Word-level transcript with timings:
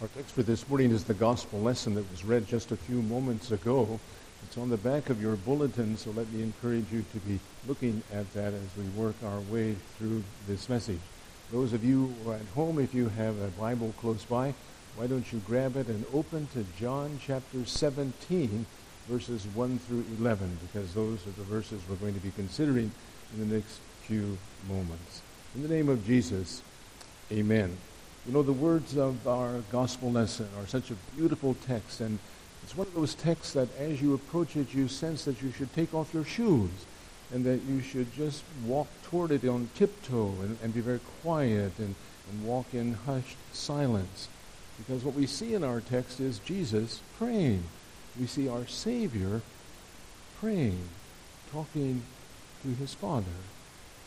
Our 0.00 0.06
text 0.06 0.36
for 0.36 0.44
this 0.44 0.68
morning 0.68 0.92
is 0.92 1.02
the 1.02 1.12
gospel 1.12 1.58
lesson 1.58 1.96
that 1.96 2.08
was 2.08 2.24
read 2.24 2.46
just 2.46 2.70
a 2.70 2.76
few 2.76 3.02
moments 3.02 3.50
ago. 3.50 3.98
It's 4.44 4.56
on 4.56 4.70
the 4.70 4.76
back 4.76 5.10
of 5.10 5.20
your 5.20 5.34
bulletin, 5.34 5.96
so 5.96 6.12
let 6.12 6.30
me 6.30 6.40
encourage 6.40 6.84
you 6.92 7.04
to 7.12 7.18
be 7.18 7.40
looking 7.66 8.00
at 8.12 8.32
that 8.32 8.54
as 8.54 8.76
we 8.76 8.84
work 8.90 9.16
our 9.24 9.40
way 9.52 9.74
through 9.96 10.22
this 10.46 10.68
message. 10.68 11.00
Those 11.50 11.72
of 11.72 11.82
you 11.82 12.14
at 12.28 12.46
home, 12.54 12.78
if 12.78 12.94
you 12.94 13.08
have 13.08 13.40
a 13.40 13.48
Bible 13.48 13.92
close 13.98 14.22
by, 14.22 14.54
why 14.94 15.08
don't 15.08 15.32
you 15.32 15.40
grab 15.40 15.74
it 15.74 15.88
and 15.88 16.06
open 16.14 16.46
to 16.52 16.64
John 16.78 17.18
chapter 17.20 17.66
17, 17.66 18.66
verses 19.08 19.46
1 19.52 19.80
through 19.80 20.04
11, 20.20 20.58
because 20.62 20.94
those 20.94 21.26
are 21.26 21.32
the 21.32 21.42
verses 21.42 21.82
we're 21.90 21.96
going 21.96 22.14
to 22.14 22.20
be 22.20 22.30
considering 22.30 22.92
in 23.34 23.48
the 23.48 23.56
next 23.56 23.80
few 24.02 24.38
moments. 24.68 25.22
In 25.56 25.62
the 25.62 25.68
name 25.68 25.88
of 25.88 26.06
Jesus, 26.06 26.62
amen. 27.32 27.76
You 28.26 28.32
know, 28.32 28.42
the 28.42 28.52
words 28.52 28.96
of 28.96 29.26
our 29.26 29.62
gospel 29.72 30.12
lesson 30.12 30.48
are 30.58 30.66
such 30.66 30.90
a 30.90 30.94
beautiful 31.16 31.56
text, 31.66 32.00
and 32.00 32.18
it's 32.62 32.76
one 32.76 32.86
of 32.86 32.94
those 32.94 33.14
texts 33.14 33.54
that 33.54 33.68
as 33.78 34.02
you 34.02 34.14
approach 34.14 34.56
it, 34.56 34.74
you 34.74 34.88
sense 34.88 35.24
that 35.24 35.40
you 35.40 35.50
should 35.52 35.72
take 35.72 35.94
off 35.94 36.12
your 36.12 36.24
shoes 36.24 36.70
and 37.32 37.44
that 37.44 37.62
you 37.62 37.80
should 37.80 38.12
just 38.14 38.42
walk 38.66 38.88
toward 39.04 39.30
it 39.30 39.44
on 39.46 39.68
tiptoe 39.74 40.34
and, 40.42 40.58
and 40.62 40.74
be 40.74 40.80
very 40.80 41.00
quiet 41.22 41.72
and, 41.78 41.94
and 42.30 42.44
walk 42.44 42.66
in 42.72 42.94
hushed 42.94 43.36
silence. 43.52 44.28
Because 44.78 45.04
what 45.04 45.14
we 45.14 45.26
see 45.26 45.54
in 45.54 45.64
our 45.64 45.80
text 45.80 46.20
is 46.20 46.38
Jesus 46.40 47.00
praying. 47.18 47.64
We 48.18 48.26
see 48.26 48.48
our 48.48 48.66
Savior 48.66 49.42
praying, 50.40 50.88
talking 51.50 52.02
to 52.62 52.68
his 52.74 52.94
Father. 52.94 53.26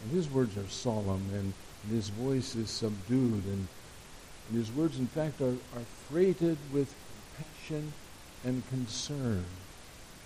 And 0.03 0.11
his 0.11 0.29
words 0.29 0.57
are 0.57 0.67
solemn, 0.67 1.29
and, 1.33 1.53
and 1.83 1.91
his 1.91 2.09
voice 2.09 2.55
is 2.55 2.69
subdued, 2.69 3.43
and 3.45 3.67
and 4.47 4.57
his 4.57 4.71
words, 4.71 4.97
in 4.97 5.07
fact, 5.07 5.41
are, 5.41 5.45
are 5.47 5.85
freighted 6.09 6.57
with 6.73 6.93
compassion 7.37 7.93
and 8.43 8.67
concern. 8.69 9.43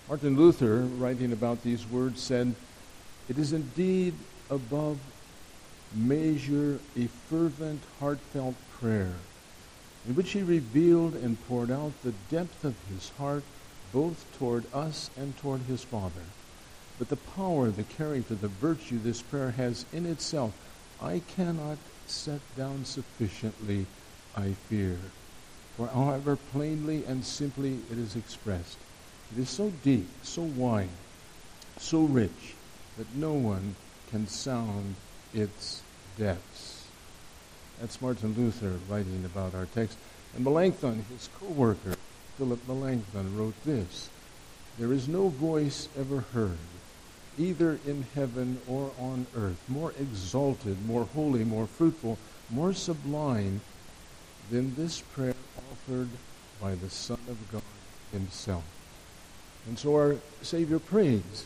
Martin 0.07 0.37
Luther, 0.37 0.81
writing 0.81 1.31
about 1.31 1.63
these 1.63 1.85
words, 1.87 2.21
said, 2.21 2.55
It 3.29 3.37
is 3.37 3.53
indeed 3.53 4.13
above 4.49 4.97
measure 5.95 6.79
a 6.97 7.07
fervent, 7.29 7.81
heartfelt 7.99 8.55
prayer 8.79 9.15
in 10.07 10.15
which 10.15 10.31
he 10.31 10.41
revealed 10.41 11.15
and 11.15 11.37
poured 11.47 11.71
out 11.71 11.91
the 12.03 12.13
depth 12.29 12.63
of 12.63 12.75
his 12.89 13.09
heart 13.17 13.43
both 13.91 14.25
toward 14.37 14.65
us 14.73 15.09
and 15.17 15.35
toward 15.37 15.61
his 15.61 15.83
Father. 15.83 16.21
But 16.99 17.09
the 17.09 17.15
power, 17.15 17.69
the 17.69 17.83
character, 17.83 18.35
the 18.35 18.47
virtue 18.47 18.99
this 18.99 19.21
prayer 19.21 19.51
has 19.51 19.85
in 19.93 20.05
itself, 20.05 20.53
I 21.01 21.19
cannot 21.35 21.77
set 22.07 22.39
down 22.57 22.85
sufficiently 22.85 23.85
I 24.35 24.51
fear. 24.69 24.97
For 25.77 25.87
however 25.87 26.35
plainly 26.35 27.03
and 27.05 27.23
simply 27.23 27.79
it 27.91 27.97
is 27.97 28.15
expressed, 28.15 28.77
it 29.31 29.39
is 29.41 29.49
so 29.49 29.71
deep, 29.83 30.07
so 30.23 30.41
wide, 30.41 30.89
so 31.77 32.03
rich, 32.03 32.55
that 32.97 33.15
no 33.15 33.33
one 33.33 33.75
can 34.09 34.27
sound 34.27 34.95
its 35.33 35.81
depths. 36.17 36.87
That's 37.79 38.01
Martin 38.01 38.33
Luther 38.37 38.79
writing 38.89 39.25
about 39.25 39.53
our 39.53 39.65
text. 39.65 39.97
And 40.35 40.43
Melanchthon, 40.43 41.05
his 41.09 41.29
co-worker, 41.39 41.95
Philip 42.37 42.65
Melanchthon, 42.67 43.37
wrote 43.37 43.61
this. 43.63 44.09
There 44.77 44.93
is 44.93 45.07
no 45.07 45.29
voice 45.29 45.87
ever 45.97 46.21
heard, 46.33 46.57
either 47.37 47.79
in 47.85 48.05
heaven 48.15 48.59
or 48.67 48.91
on 48.99 49.27
earth, 49.35 49.61
more 49.67 49.93
exalted, 49.99 50.85
more 50.85 51.05
holy, 51.05 51.43
more 51.43 51.67
fruitful, 51.67 52.17
more 52.49 52.73
sublime 52.73 53.61
than 54.49 54.75
this 54.75 55.01
prayer 55.01 55.35
offered 55.71 56.09
by 56.61 56.75
the 56.75 56.89
Son 56.89 57.19
of 57.27 57.51
God 57.51 57.61
himself. 58.11 58.63
And 59.67 59.77
so 59.77 59.95
our 59.95 60.15
Savior 60.41 60.79
prays, 60.79 61.45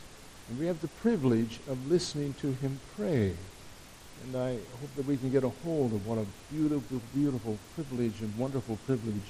and 0.49 0.59
we 0.59 0.65
have 0.65 0.81
the 0.81 0.87
privilege 0.87 1.59
of 1.69 1.89
listening 1.89 2.33
to 2.41 2.51
him 2.53 2.79
pray. 2.95 3.33
And 4.23 4.35
I 4.35 4.51
hope 4.51 4.93
that 4.97 5.05
we 5.05 5.15
can 5.15 5.31
get 5.31 5.43
a 5.43 5.49
hold 5.49 5.93
of 5.93 6.05
what 6.05 6.17
a 6.17 6.25
beautiful, 6.51 7.01
beautiful 7.13 7.57
privilege 7.75 8.19
and 8.19 8.37
wonderful 8.37 8.77
privilege 8.85 9.21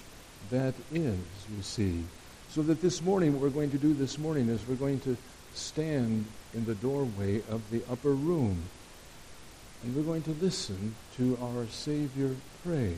that 0.49 0.73
is, 0.91 1.19
you 1.55 1.61
see. 1.61 2.03
So 2.49 2.63
that 2.63 2.81
this 2.81 3.03
morning, 3.03 3.33
what 3.33 3.41
we're 3.43 3.49
going 3.49 3.71
to 3.71 3.77
do 3.77 3.93
this 3.93 4.17
morning 4.17 4.49
is 4.49 4.67
we're 4.67 4.75
going 4.75 4.99
to 5.01 5.15
stand 5.53 6.25
in 6.55 6.65
the 6.65 6.75
doorway 6.75 7.43
of 7.49 7.69
the 7.69 7.83
upper 7.91 8.13
room. 8.13 8.63
And 9.83 9.95
we're 9.95 10.03
going 10.03 10.23
to 10.23 10.31
listen 10.41 10.95
to 11.17 11.37
our 11.41 11.67
Savior 11.67 12.35
pray. 12.65 12.95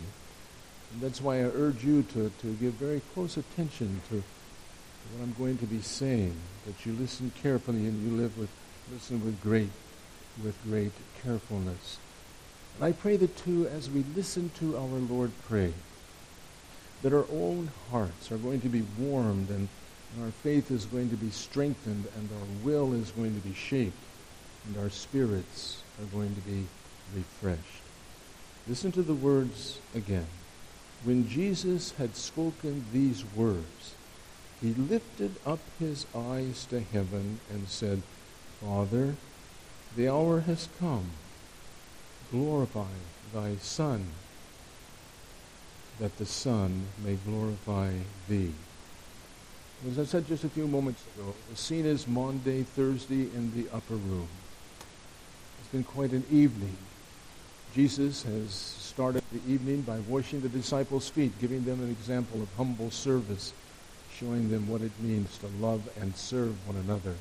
And 0.91 1.01
that's 1.01 1.21
why 1.21 1.37
I 1.37 1.43
urge 1.43 1.83
you 1.83 2.03
to, 2.03 2.31
to 2.41 2.53
give 2.55 2.73
very 2.73 3.01
close 3.13 3.37
attention 3.37 4.01
to 4.09 4.15
what 4.15 5.23
I'm 5.23 5.33
going 5.37 5.57
to 5.59 5.65
be 5.65 5.81
saying, 5.81 6.35
that 6.65 6.85
you 6.85 6.93
listen 6.93 7.31
carefully 7.41 7.87
and 7.87 8.03
you 8.03 8.17
live 8.17 8.37
with, 8.37 8.49
listen 8.91 9.23
with 9.23 9.41
great, 9.41 9.71
with 10.43 10.61
great 10.63 10.91
carefulness. 11.23 11.97
And 12.75 12.85
I 12.85 12.91
pray 12.91 13.17
that 13.17 13.35
too, 13.37 13.67
as 13.67 13.89
we 13.89 14.03
listen 14.15 14.51
to 14.59 14.77
our 14.77 14.83
Lord 14.83 15.31
pray, 15.47 15.73
that 17.01 17.13
our 17.13 17.25
own 17.31 17.71
hearts 17.89 18.31
are 18.31 18.37
going 18.37 18.61
to 18.61 18.69
be 18.69 18.83
warmed 18.97 19.49
and, 19.49 19.67
and 20.15 20.25
our 20.25 20.31
faith 20.31 20.71
is 20.71 20.85
going 20.85 21.09
to 21.09 21.15
be 21.15 21.29
strengthened 21.29 22.07
and 22.15 22.29
our 22.31 22.65
will 22.65 22.93
is 22.93 23.11
going 23.11 23.33
to 23.33 23.47
be 23.47 23.53
shaped 23.53 23.97
and 24.67 24.77
our 24.77 24.89
spirits 24.89 25.81
are 25.99 26.05
going 26.05 26.35
to 26.35 26.41
be 26.41 26.65
refreshed. 27.15 27.81
Listen 28.67 28.91
to 28.91 29.01
the 29.01 29.13
words 29.13 29.79
again. 29.95 30.27
When 31.03 31.27
Jesus 31.27 31.91
had 31.93 32.15
spoken 32.15 32.85
these 32.93 33.23
words, 33.35 33.95
he 34.61 34.73
lifted 34.73 35.35
up 35.45 35.59
his 35.79 36.05
eyes 36.15 36.65
to 36.65 36.79
heaven 36.79 37.39
and 37.49 37.67
said, 37.67 38.03
Father, 38.61 39.15
the 39.95 40.07
hour 40.07 40.41
has 40.41 40.69
come. 40.79 41.09
Glorify 42.29 42.93
thy 43.33 43.55
Son, 43.55 44.05
that 45.99 46.17
the 46.17 46.25
Son 46.25 46.85
may 47.03 47.15
glorify 47.15 47.93
thee. 48.29 48.53
As 49.89 49.97
I 49.97 50.05
said 50.05 50.27
just 50.27 50.43
a 50.43 50.49
few 50.49 50.67
moments 50.67 51.03
ago, 51.15 51.33
the 51.49 51.55
scene 51.55 51.85
is 51.87 52.07
Maundy, 52.07 52.61
Thursday 52.61 53.23
in 53.35 53.51
the 53.55 53.67
upper 53.75 53.95
room. 53.95 54.27
It's 55.59 55.69
been 55.69 55.83
quite 55.83 56.11
an 56.11 56.25
evening. 56.29 56.77
Jesus 57.73 58.23
has 58.23 58.51
started 58.51 59.23
the 59.31 59.53
evening 59.53 59.81
by 59.81 59.97
washing 59.99 60.41
the 60.41 60.49
disciples' 60.49 61.07
feet, 61.07 61.31
giving 61.39 61.63
them 61.63 61.81
an 61.81 61.89
example 61.89 62.41
of 62.41 62.53
humble 62.57 62.91
service, 62.91 63.53
showing 64.13 64.51
them 64.51 64.67
what 64.67 64.81
it 64.81 64.91
means 64.99 65.37
to 65.37 65.47
love 65.61 65.81
and 66.01 66.13
serve 66.17 66.53
one 66.67 66.75
another. 66.75 67.15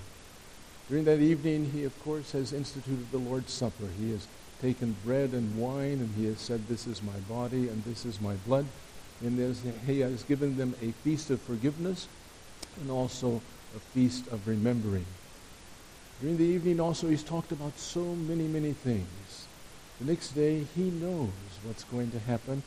During 0.88 1.04
that 1.04 1.20
evening, 1.20 1.70
he, 1.72 1.84
of 1.84 1.96
course, 2.02 2.32
has 2.32 2.52
instituted 2.52 3.12
the 3.12 3.18
Lord's 3.18 3.52
Supper. 3.52 3.86
He 4.00 4.10
has 4.10 4.26
taken 4.60 4.96
bread 5.04 5.30
and 5.34 5.56
wine, 5.56 6.00
and 6.00 6.12
he 6.16 6.26
has 6.26 6.40
said, 6.40 6.66
This 6.66 6.88
is 6.88 7.00
my 7.00 7.18
body 7.28 7.68
and 7.68 7.84
this 7.84 8.04
is 8.04 8.20
my 8.20 8.34
blood. 8.44 8.66
And 9.20 9.38
he 9.86 10.00
has 10.00 10.24
given 10.24 10.56
them 10.56 10.74
a 10.82 10.90
feast 11.04 11.30
of 11.30 11.40
forgiveness 11.42 12.08
and 12.80 12.90
also 12.90 13.40
a 13.76 13.78
feast 13.78 14.26
of 14.32 14.48
remembering. 14.48 15.04
During 16.20 16.38
the 16.38 16.44
evening, 16.44 16.80
also, 16.80 17.08
he's 17.08 17.22
talked 17.22 17.52
about 17.52 17.78
so 17.78 18.02
many, 18.16 18.48
many 18.48 18.72
things 18.72 19.46
the 20.00 20.06
next 20.06 20.30
day, 20.30 20.64
he 20.74 20.90
knows 20.90 21.30
what's 21.62 21.84
going 21.84 22.10
to 22.12 22.18
happen. 22.20 22.62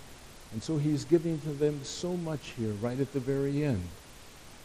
And 0.51 0.61
so 0.61 0.77
he's 0.77 1.03
giving 1.03 1.39
to 1.41 1.49
them 1.49 1.83
so 1.83 2.16
much 2.16 2.53
here 2.57 2.73
right 2.73 2.99
at 2.99 3.11
the 3.11 3.19
very 3.19 3.63
end. 3.63 3.83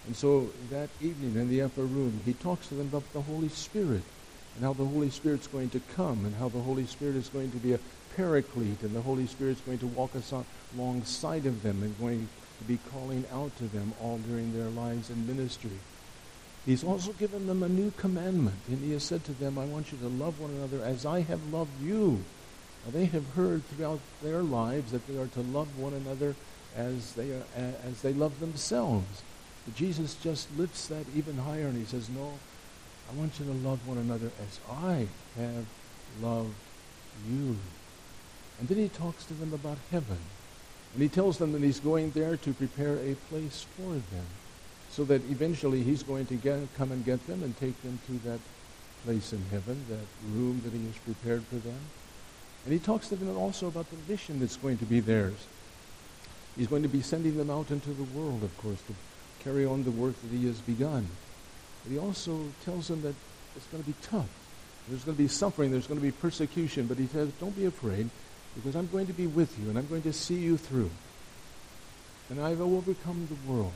And 0.06 0.14
so 0.14 0.50
that 0.70 0.90
evening 1.00 1.36
in 1.36 1.48
the 1.48 1.62
upper 1.62 1.82
room, 1.82 2.20
he 2.24 2.34
talks 2.34 2.68
to 2.68 2.74
them 2.74 2.88
about 2.88 3.10
the 3.12 3.22
Holy 3.22 3.48
Spirit 3.48 4.02
and 4.54 4.64
how 4.64 4.74
the 4.74 4.84
Holy 4.84 5.10
Spirit's 5.10 5.46
going 5.46 5.70
to 5.70 5.80
come 5.94 6.26
and 6.26 6.34
how 6.36 6.48
the 6.48 6.60
Holy 6.60 6.86
Spirit 6.86 7.16
is 7.16 7.28
going 7.28 7.50
to 7.52 7.56
be 7.56 7.72
a 7.72 7.80
paraclete 8.16 8.82
and 8.82 8.94
the 8.94 9.00
Holy 9.00 9.26
Spirit's 9.26 9.60
going 9.62 9.78
to 9.78 9.86
walk 9.86 10.14
us 10.14 10.32
on, 10.32 10.44
alongside 10.76 11.46
of 11.46 11.62
them 11.62 11.82
and 11.82 11.98
going 11.98 12.28
to 12.58 12.64
be 12.64 12.78
calling 12.90 13.24
out 13.32 13.56
to 13.58 13.64
them 13.68 13.94
all 14.02 14.18
during 14.18 14.52
their 14.52 14.68
lives 14.70 15.08
and 15.08 15.26
ministry. 15.26 15.78
He's 16.66 16.84
also 16.84 17.12
given 17.12 17.46
them 17.46 17.62
a 17.62 17.68
new 17.68 17.92
commandment, 17.92 18.58
and 18.68 18.78
he 18.78 18.92
has 18.92 19.04
said 19.04 19.24
to 19.24 19.32
them, 19.32 19.58
I 19.58 19.64
want 19.64 19.90
you 19.90 19.98
to 19.98 20.08
love 20.08 20.38
one 20.38 20.50
another 20.50 20.84
as 20.84 21.06
I 21.06 21.20
have 21.20 21.52
loved 21.52 21.80
you. 21.80 22.24
They 22.92 23.06
have 23.06 23.34
heard 23.34 23.64
throughout 23.66 24.00
their 24.22 24.42
lives 24.42 24.92
that 24.92 25.06
they 25.06 25.18
are 25.18 25.26
to 25.26 25.40
love 25.40 25.78
one 25.78 25.92
another 25.92 26.34
as 26.76 27.14
they, 27.14 27.30
are, 27.30 27.42
as 27.84 28.02
they 28.02 28.12
love 28.12 28.40
themselves. 28.40 29.22
But 29.64 29.74
Jesus 29.74 30.14
just 30.22 30.48
lifts 30.56 30.88
that 30.88 31.04
even 31.14 31.38
higher 31.38 31.66
and 31.66 31.76
he 31.76 31.84
says, 31.84 32.08
No, 32.08 32.32
I 33.10 33.14
want 33.14 33.38
you 33.38 33.46
to 33.46 33.52
love 33.52 33.86
one 33.86 33.98
another 33.98 34.30
as 34.40 34.60
I 34.70 35.06
have 35.36 35.66
loved 36.22 36.54
you. 37.28 37.56
And 38.58 38.68
then 38.68 38.78
he 38.78 38.88
talks 38.88 39.24
to 39.26 39.34
them 39.34 39.52
about 39.52 39.78
heaven. 39.90 40.18
And 40.94 41.02
he 41.02 41.08
tells 41.08 41.38
them 41.38 41.52
that 41.52 41.62
he's 41.62 41.80
going 41.80 42.10
there 42.12 42.36
to 42.36 42.52
prepare 42.54 42.96
a 42.96 43.14
place 43.28 43.66
for 43.76 43.92
them. 43.92 44.26
So 44.90 45.04
that 45.04 45.22
eventually 45.30 45.82
he's 45.82 46.02
going 46.02 46.26
to 46.26 46.34
get, 46.34 46.60
come 46.76 46.90
and 46.90 47.04
get 47.04 47.24
them 47.26 47.42
and 47.42 47.56
take 47.58 47.80
them 47.82 47.98
to 48.06 48.28
that 48.28 48.40
place 49.04 49.32
in 49.32 49.44
heaven, 49.50 49.84
that 49.90 50.06
room 50.34 50.60
that 50.64 50.72
he 50.72 50.84
has 50.86 50.96
prepared 50.98 51.44
for 51.44 51.56
them. 51.56 51.78
And 52.64 52.72
he 52.72 52.78
talks 52.78 53.08
to 53.08 53.16
them 53.16 53.36
also 53.36 53.68
about 53.68 53.86
the 53.90 53.96
mission 54.10 54.40
that's 54.40 54.56
going 54.56 54.78
to 54.78 54.84
be 54.84 55.00
theirs. 55.00 55.46
He's 56.56 56.66
going 56.66 56.82
to 56.82 56.88
be 56.88 57.02
sending 57.02 57.36
them 57.36 57.50
out 57.50 57.70
into 57.70 57.90
the 57.90 58.02
world, 58.02 58.42
of 58.42 58.56
course, 58.58 58.80
to 58.82 58.94
carry 59.44 59.64
on 59.64 59.84
the 59.84 59.90
work 59.90 60.20
that 60.22 60.36
he 60.36 60.46
has 60.46 60.60
begun. 60.60 61.06
But 61.84 61.92
he 61.92 61.98
also 61.98 62.40
tells 62.64 62.88
them 62.88 63.02
that 63.02 63.14
it's 63.56 63.66
going 63.66 63.82
to 63.82 63.88
be 63.88 63.96
tough. 64.02 64.28
There's 64.88 65.04
going 65.04 65.16
to 65.16 65.22
be 65.22 65.28
suffering. 65.28 65.70
There's 65.70 65.86
going 65.86 66.00
to 66.00 66.06
be 66.06 66.12
persecution. 66.12 66.86
But 66.86 66.98
he 66.98 67.06
says, 67.06 67.30
don't 67.40 67.56
be 67.56 67.66
afraid 67.66 68.10
because 68.54 68.74
I'm 68.74 68.88
going 68.88 69.06
to 69.06 69.12
be 69.12 69.26
with 69.26 69.56
you 69.58 69.68
and 69.68 69.78
I'm 69.78 69.86
going 69.86 70.02
to 70.02 70.12
see 70.12 70.36
you 70.36 70.56
through. 70.56 70.90
And 72.30 72.40
I 72.40 72.54
will 72.54 72.76
overcome 72.76 73.28
the 73.28 73.52
world. 73.52 73.72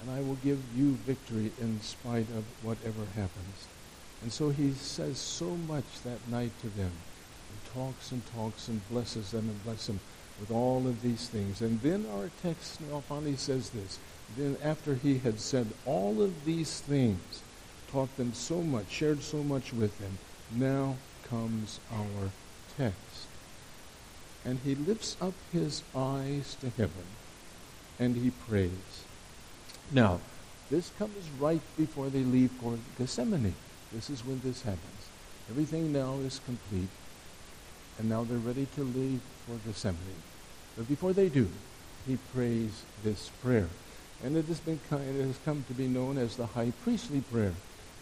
And 0.00 0.10
I 0.10 0.20
will 0.20 0.36
give 0.36 0.60
you 0.76 0.92
victory 0.92 1.50
in 1.60 1.80
spite 1.80 2.28
of 2.36 2.44
whatever 2.62 3.04
happens. 3.16 3.66
And 4.22 4.32
so 4.32 4.50
he 4.50 4.72
says 4.72 5.18
so 5.18 5.56
much 5.66 5.84
that 6.04 6.28
night 6.28 6.52
to 6.60 6.68
them. 6.68 6.92
Talks 7.74 8.12
and 8.12 8.22
talks 8.34 8.68
and 8.68 8.88
blesses 8.88 9.30
them 9.30 9.48
and 9.48 9.64
blesses 9.64 9.86
them 9.86 10.00
with 10.40 10.50
all 10.50 10.86
of 10.86 11.02
these 11.02 11.28
things. 11.28 11.60
And 11.60 11.80
then 11.80 12.06
our 12.14 12.30
text 12.42 12.80
now 12.80 13.00
finally 13.00 13.36
says 13.36 13.70
this. 13.70 13.98
Then 14.36 14.56
after 14.62 14.94
he 14.94 15.18
had 15.18 15.40
said 15.40 15.66
all 15.86 16.22
of 16.22 16.44
these 16.44 16.80
things, 16.80 17.42
taught 17.90 18.14
them 18.16 18.32
so 18.34 18.62
much, 18.62 18.90
shared 18.90 19.22
so 19.22 19.42
much 19.42 19.72
with 19.72 19.98
them, 19.98 20.18
now 20.52 20.96
comes 21.28 21.80
our 21.92 22.30
text. 22.76 23.26
And 24.44 24.58
he 24.64 24.74
lifts 24.74 25.16
up 25.20 25.34
his 25.52 25.82
eyes 25.94 26.56
to 26.60 26.70
heaven 26.70 27.06
and 27.98 28.16
he 28.16 28.30
prays. 28.30 29.04
Now, 29.90 30.20
this 30.70 30.90
comes 30.98 31.28
right 31.40 31.62
before 31.76 32.08
they 32.08 32.20
leave 32.20 32.50
for 32.52 32.78
Gethsemane. 32.98 33.54
This 33.92 34.10
is 34.10 34.24
when 34.24 34.40
this 34.44 34.62
happens. 34.62 35.08
Everything 35.50 35.92
now 35.92 36.14
is 36.18 36.40
complete. 36.44 36.88
And 37.98 38.08
now 38.08 38.24
they're 38.24 38.38
ready 38.38 38.66
to 38.76 38.82
leave 38.82 39.20
for 39.46 39.56
Gethsemane. 39.66 39.98
But 40.76 40.88
before 40.88 41.12
they 41.12 41.28
do, 41.28 41.48
he 42.06 42.16
prays 42.32 42.82
this 43.02 43.30
prayer. 43.42 43.68
And 44.24 44.36
it 44.36 44.46
has, 44.46 44.60
been, 44.60 44.80
it 44.90 45.26
has 45.26 45.38
come 45.44 45.64
to 45.68 45.74
be 45.74 45.88
known 45.88 46.18
as 46.18 46.36
the 46.36 46.46
high 46.46 46.72
priestly 46.82 47.20
prayer. 47.20 47.54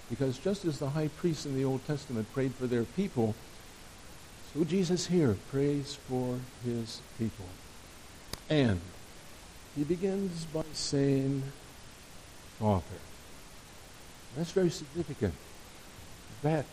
Because 0.08 0.38
just 0.38 0.64
as 0.64 0.78
the 0.78 0.90
high 0.90 1.08
priest 1.08 1.46
in 1.46 1.56
the 1.56 1.64
Old 1.64 1.86
Testament 1.86 2.32
prayed 2.32 2.54
for 2.54 2.66
their 2.66 2.84
people, 2.84 3.34
so 4.54 4.64
Jesus 4.64 5.06
here 5.06 5.36
prays 5.50 5.98
for 6.08 6.38
his 6.64 7.00
people. 7.18 7.46
And 8.48 8.80
he 9.74 9.84
begins 9.84 10.44
by 10.46 10.64
saying, 10.72 11.42
Father. 12.58 12.84
That's 14.36 14.52
very 14.52 14.70
significant. 14.70 15.34
That 16.42 16.66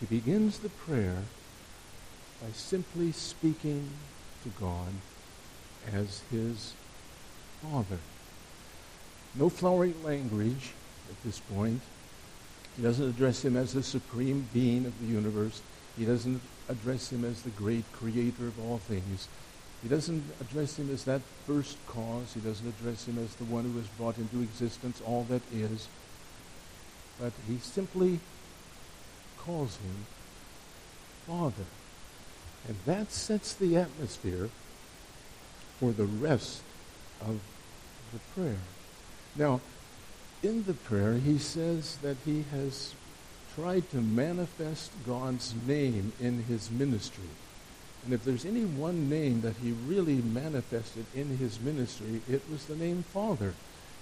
he 0.00 0.06
begins 0.06 0.58
the 0.58 0.68
prayer 0.68 1.22
by 2.40 2.50
simply 2.52 3.12
speaking 3.12 3.88
to 4.44 4.48
God 4.60 4.92
as 5.92 6.22
his 6.30 6.74
Father. 7.62 7.98
No 9.34 9.48
flowery 9.48 9.94
language 10.04 10.72
at 11.10 11.22
this 11.24 11.40
point. 11.40 11.80
He 12.76 12.82
doesn't 12.82 13.08
address 13.08 13.44
him 13.44 13.56
as 13.56 13.72
the 13.72 13.82
supreme 13.82 14.48
being 14.52 14.86
of 14.86 14.98
the 15.00 15.06
universe. 15.06 15.62
He 15.96 16.04
doesn't 16.04 16.40
address 16.68 17.10
him 17.10 17.24
as 17.24 17.42
the 17.42 17.50
great 17.50 17.84
creator 17.92 18.46
of 18.46 18.60
all 18.60 18.78
things. 18.78 19.26
He 19.82 19.88
doesn't 19.88 20.22
address 20.40 20.78
him 20.78 20.90
as 20.92 21.04
that 21.04 21.22
first 21.46 21.76
cause. 21.88 22.34
He 22.34 22.40
doesn't 22.40 22.68
address 22.68 23.06
him 23.06 23.18
as 23.18 23.34
the 23.34 23.44
one 23.44 23.64
who 23.64 23.78
has 23.78 23.88
brought 23.88 24.18
into 24.18 24.42
existence 24.42 25.00
all 25.04 25.24
that 25.24 25.42
is. 25.52 25.88
But 27.20 27.32
he 27.48 27.58
simply 27.58 28.20
calls 29.48 29.76
him 29.76 30.06
Father. 31.26 31.64
And 32.68 32.76
that 32.84 33.10
sets 33.10 33.54
the 33.54 33.76
atmosphere 33.76 34.50
for 35.80 35.90
the 35.92 36.04
rest 36.04 36.60
of 37.22 37.40
the 38.12 38.18
prayer. 38.34 38.58
Now, 39.36 39.60
in 40.42 40.64
the 40.64 40.74
prayer, 40.74 41.14
he 41.14 41.38
says 41.38 41.96
that 42.02 42.16
he 42.26 42.44
has 42.50 42.94
tried 43.54 43.88
to 43.90 43.96
manifest 43.96 44.90
God's 45.06 45.54
name 45.66 46.12
in 46.20 46.42
his 46.42 46.70
ministry. 46.70 47.24
And 48.04 48.12
if 48.12 48.24
there's 48.24 48.44
any 48.44 48.64
one 48.64 49.08
name 49.08 49.40
that 49.40 49.56
he 49.56 49.72
really 49.72 50.16
manifested 50.16 51.06
in 51.14 51.38
his 51.38 51.58
ministry, 51.60 52.20
it 52.28 52.42
was 52.50 52.66
the 52.66 52.76
name 52.76 53.02
Father. 53.02 53.54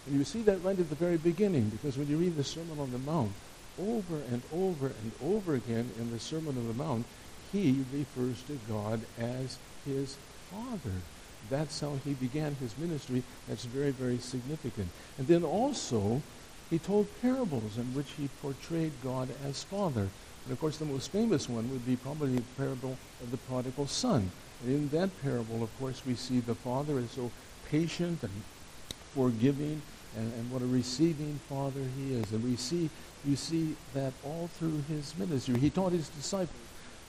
And 0.07 0.19
you 0.19 0.25
see 0.25 0.43
that 0.43 0.63
right 0.65 0.79
at 0.79 0.89
the 0.89 0.97
very 0.97 1.17
beginning, 1.17 1.71
because 1.71 1.97
when 1.97 2.09
you 2.09 2.17
read 2.17 2.37
the 2.37 2.45
Sermon 2.45 2.79
on 2.81 2.91
the 2.91 2.99
Mount, 2.99 3.33
over 3.79 4.17
and 4.31 4.43
over 4.53 4.87
and 4.87 5.13
over 5.23 5.55
again 5.55 5.91
in 5.99 6.11
the 6.11 6.19
Sermon 6.19 6.57
on 6.57 6.67
the 6.69 6.75
Mount, 6.75 7.07
he 7.53 7.85
refers 7.93 8.43
to 8.45 8.59
God 8.69 9.01
as 9.19 9.59
his 9.85 10.17
Father. 10.51 10.97
That's 11.49 11.81
how 11.81 11.99
he 12.05 12.15
began 12.15 12.57
his 12.57 12.77
ministry. 12.77 13.23
That's 13.49 13.65
very, 13.65 13.91
very 13.93 14.19
significant. 14.19 14.89
And 15.19 15.27
then 15.27 15.45
also, 15.45 16.21
he 16.71 16.79
told 16.79 17.07
parables 17.23 17.77
in 17.77 17.95
which 17.95 18.11
he 18.17 18.29
portrayed 18.43 18.93
God 19.03 19.29
as 19.45 19.63
Father. 19.63 20.09
And 20.45 20.53
of 20.53 20.61
course, 20.61 20.79
the 20.79 20.85
most 20.85 21.13
famous 21.13 21.49
one 21.49 21.71
would 21.71 21.87
be 21.87 21.97
probably 21.97 22.37
the 22.37 22.43
parable 22.57 22.97
of 23.23 23.31
the 23.31 23.37
prodigal 23.37 23.87
son. 23.87 24.31
And 24.65 24.75
in 24.75 24.89
that 24.89 25.11
parable, 25.23 25.63
of 25.63 25.79
course, 25.79 26.03
we 26.07 26.15
see 26.15 26.41
the 26.41 26.55
father 26.55 26.99
is 26.99 27.11
so 27.11 27.31
patient 27.69 28.23
and 28.23 28.43
forgiving 29.15 29.83
and, 30.17 30.33
and 30.33 30.51
what 30.51 30.63
a 30.63 30.67
receiving 30.67 31.39
father 31.49 31.81
he 31.97 32.15
is. 32.15 32.33
And 32.33 32.43
we 32.43 32.57
see, 32.57 32.91
you 33.27 33.37
see 33.37 33.77
that 33.95 34.13
all 34.25 34.49
through 34.55 34.83
his 34.89 35.17
ministry. 35.19 35.59
He 35.59 35.71
taught 35.71 35.93
his 35.93 36.09
disciples 36.09 36.57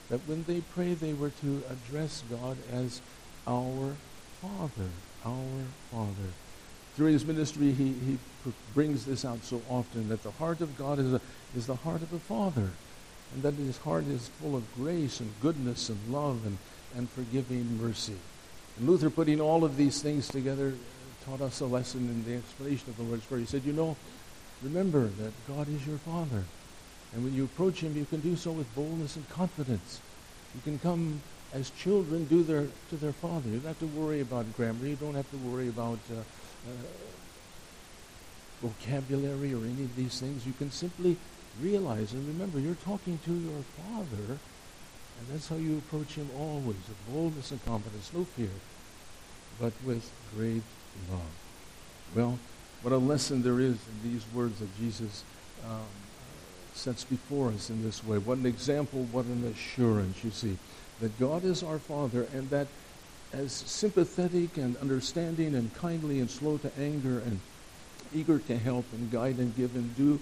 that 0.08 0.20
when 0.26 0.44
they 0.44 0.60
pray, 0.60 0.94
they 0.94 1.12
were 1.12 1.30
to 1.30 1.62
address 1.70 2.22
God 2.30 2.56
as 2.72 3.00
our 3.46 3.94
Father, 4.40 4.90
our 5.24 5.64
Father. 5.90 6.30
Through 6.96 7.12
his 7.12 7.24
ministry, 7.24 7.72
he, 7.72 7.92
he 7.92 8.18
brings 8.74 9.04
this 9.04 9.24
out 9.24 9.44
so 9.44 9.62
often 9.68 10.08
that 10.08 10.22
the 10.22 10.32
heart 10.32 10.60
of 10.60 10.76
God 10.76 10.98
is, 10.98 11.14
a, 11.14 11.20
is 11.56 11.66
the 11.66 11.76
heart 11.76 12.02
of 12.02 12.12
a 12.12 12.18
father 12.18 12.70
and 13.34 13.42
that 13.42 13.54
his 13.54 13.78
heart 13.78 14.04
is 14.06 14.28
full 14.40 14.56
of 14.56 14.74
grace 14.74 15.20
and 15.20 15.30
goodness 15.40 15.88
and 15.88 15.98
love 16.12 16.44
and, 16.46 16.58
and 16.96 17.08
forgiving 17.10 17.80
mercy. 17.80 18.16
And 18.78 18.88
Luther, 18.88 19.10
putting 19.10 19.40
all 19.40 19.64
of 19.64 19.76
these 19.76 20.00
things 20.00 20.28
together, 20.28 20.74
taught 21.24 21.40
us 21.40 21.60
a 21.60 21.66
lesson 21.66 22.08
in 22.08 22.24
the 22.24 22.38
explanation 22.38 22.88
of 22.88 22.96
the 22.96 23.02
Lord's 23.02 23.24
Prayer. 23.24 23.40
He 23.40 23.46
said, 23.46 23.64
You 23.64 23.72
know, 23.72 23.96
remember 24.62 25.06
that 25.06 25.32
God 25.46 25.68
is 25.68 25.86
your 25.86 25.98
Father. 25.98 26.44
And 27.14 27.24
when 27.24 27.34
you 27.34 27.44
approach 27.44 27.80
Him, 27.80 27.96
you 27.96 28.04
can 28.04 28.20
do 28.20 28.36
so 28.36 28.50
with 28.52 28.72
boldness 28.74 29.16
and 29.16 29.28
confidence. 29.30 30.00
You 30.54 30.60
can 30.62 30.78
come 30.78 31.20
as 31.54 31.70
children 31.70 32.24
do 32.24 32.42
their, 32.42 32.66
to 32.90 32.96
their 32.96 33.12
Father. 33.12 33.48
You 33.48 33.58
don't 33.58 33.68
have 33.68 33.78
to 33.78 33.86
worry 33.86 34.20
about 34.20 34.52
grammar. 34.56 34.86
You 34.86 34.96
don't 34.96 35.14
have 35.14 35.30
to 35.30 35.36
worry 35.38 35.68
about 35.68 35.98
uh, 36.10 36.20
uh, 36.20 36.72
vocabulary 38.60 39.54
or 39.54 39.64
any 39.64 39.84
of 39.84 39.96
these 39.96 40.20
things. 40.20 40.46
You 40.46 40.52
can 40.52 40.70
simply 40.70 41.16
realize 41.62 42.12
and 42.12 42.26
remember 42.28 42.60
you're 42.60 42.74
talking 42.84 43.18
to 43.24 43.32
your 43.32 43.62
Father, 43.76 44.38
and 44.38 45.28
that's 45.32 45.48
how 45.48 45.56
you 45.56 45.78
approach 45.78 46.14
Him 46.14 46.28
always 46.38 46.76
with 46.76 46.96
boldness 47.10 47.50
and 47.50 47.64
confidence, 47.64 48.10
no 48.12 48.24
fear, 48.24 48.50
but 49.60 49.72
with 49.84 50.10
great 50.36 50.62
love. 51.10 51.20
Well, 52.14 52.38
what 52.82 52.92
a 52.92 52.98
lesson 52.98 53.42
there 53.42 53.60
is 53.60 53.76
in 53.76 54.12
these 54.12 54.24
words 54.34 54.58
that 54.60 54.76
Jesus 54.78 55.24
um, 55.64 55.86
sets 56.74 57.04
before 57.04 57.48
us 57.48 57.70
in 57.70 57.82
this 57.82 58.04
way. 58.04 58.18
What 58.18 58.38
an 58.38 58.46
example, 58.46 59.04
what 59.10 59.24
an 59.26 59.44
assurance, 59.46 60.22
you 60.22 60.30
see, 60.30 60.56
that 61.00 61.18
God 61.18 61.44
is 61.44 61.62
our 61.62 61.78
Father 61.78 62.26
and 62.32 62.48
that 62.50 62.68
as 63.32 63.52
sympathetic 63.52 64.56
and 64.56 64.76
understanding 64.78 65.54
and 65.54 65.74
kindly 65.74 66.20
and 66.20 66.30
slow 66.30 66.56
to 66.58 66.70
anger 66.78 67.18
and 67.18 67.40
eager 68.14 68.38
to 68.38 68.56
help 68.56 68.86
and 68.92 69.10
guide 69.10 69.38
and 69.38 69.54
give 69.56 69.74
and 69.74 69.94
do 69.96 70.18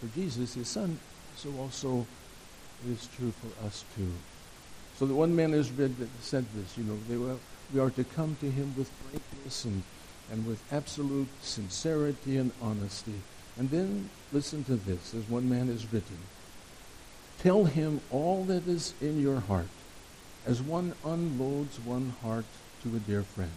for 0.00 0.06
Jesus, 0.14 0.54
his 0.54 0.68
son, 0.68 0.98
so 1.36 1.52
also 1.58 2.06
is 2.88 3.08
true 3.16 3.32
for 3.32 3.66
us 3.66 3.84
too. 3.96 4.12
So 4.96 5.06
the 5.06 5.14
one 5.14 5.34
man 5.34 5.52
that 5.52 6.08
said 6.20 6.44
this, 6.54 6.76
you 6.76 6.84
know, 6.84 6.98
were, 7.18 7.36
we 7.72 7.80
are 7.80 7.90
to 7.90 8.04
come 8.04 8.36
to 8.40 8.50
him 8.50 8.74
with 8.76 8.90
frankness 9.10 9.64
and, 9.64 9.82
and 10.30 10.46
with 10.46 10.62
absolute 10.72 11.28
sincerity 11.42 12.36
and 12.36 12.52
honesty. 12.60 13.20
And 13.56 13.70
then 13.70 14.10
listen 14.32 14.64
to 14.64 14.76
this, 14.76 15.14
as 15.14 15.28
one 15.28 15.48
man 15.48 15.68
has 15.68 15.92
written. 15.92 16.18
Tell 17.40 17.64
him 17.64 18.00
all 18.10 18.44
that 18.44 18.66
is 18.66 18.94
in 19.00 19.20
your 19.20 19.40
heart, 19.40 19.68
as 20.46 20.62
one 20.62 20.94
unloads 21.04 21.78
one 21.80 22.14
heart 22.22 22.46
to 22.82 22.96
a 22.96 23.00
dear 23.00 23.22
friend. 23.22 23.50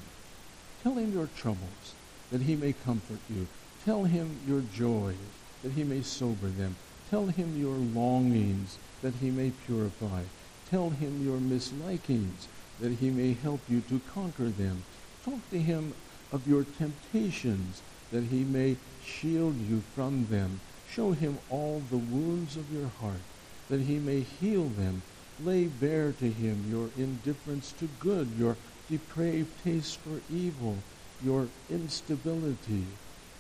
Tell 0.83 0.93
him 0.93 1.13
your 1.13 1.29
troubles, 1.37 1.93
that 2.31 2.41
he 2.41 2.55
may 2.55 2.73
comfort 2.73 3.19
you. 3.29 3.47
Tell 3.85 4.03
him 4.03 4.39
your 4.47 4.61
joys, 4.73 5.15
that 5.63 5.71
he 5.71 5.83
may 5.83 6.01
sober 6.01 6.47
them. 6.47 6.75
Tell 7.09 7.27
him 7.27 7.59
your 7.59 7.75
longings, 7.75 8.77
that 9.01 9.15
he 9.15 9.31
may 9.31 9.51
purify. 9.65 10.23
Tell 10.69 10.89
him 10.89 11.25
your 11.25 11.39
mislikings, 11.39 12.47
that 12.79 12.91
he 12.93 13.09
may 13.09 13.33
help 13.33 13.61
you 13.69 13.81
to 13.81 14.01
conquer 14.13 14.49
them. 14.49 14.83
Talk 15.23 15.49
to 15.51 15.59
him 15.59 15.93
of 16.31 16.47
your 16.47 16.63
temptations, 16.63 17.81
that 18.11 18.23
he 18.23 18.43
may 18.43 18.77
shield 19.03 19.55
you 19.55 19.81
from 19.95 20.27
them. 20.27 20.59
Show 20.89 21.11
him 21.11 21.37
all 21.49 21.81
the 21.89 21.97
wounds 21.97 22.55
of 22.57 22.71
your 22.71 22.87
heart, 22.87 23.21
that 23.69 23.81
he 23.81 23.99
may 23.99 24.21
heal 24.21 24.63
them. 24.69 25.01
Lay 25.43 25.65
bare 25.65 26.11
to 26.13 26.29
him 26.29 26.65
your 26.69 26.89
indifference 26.97 27.71
to 27.73 27.87
good, 27.99 28.27
your 28.37 28.55
depraved 28.89 29.63
taste 29.63 29.99
for 29.99 30.21
evil, 30.31 30.77
your 31.23 31.47
instability, 31.69 32.85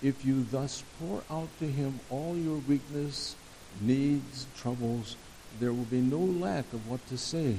if 0.01 0.23
you 0.23 0.45
thus 0.51 0.83
pour 0.99 1.23
out 1.31 1.49
to 1.59 1.65
him 1.65 1.99
all 2.11 2.35
your 2.37 2.57
weakness, 2.67 3.35
needs, 3.81 4.45
troubles, 4.55 5.15
there 5.59 5.73
will 5.73 5.85
be 5.85 6.01
no 6.01 6.19
lack 6.19 6.71
of 6.73 6.89
what 6.89 7.05
to 7.07 7.17
say. 7.17 7.55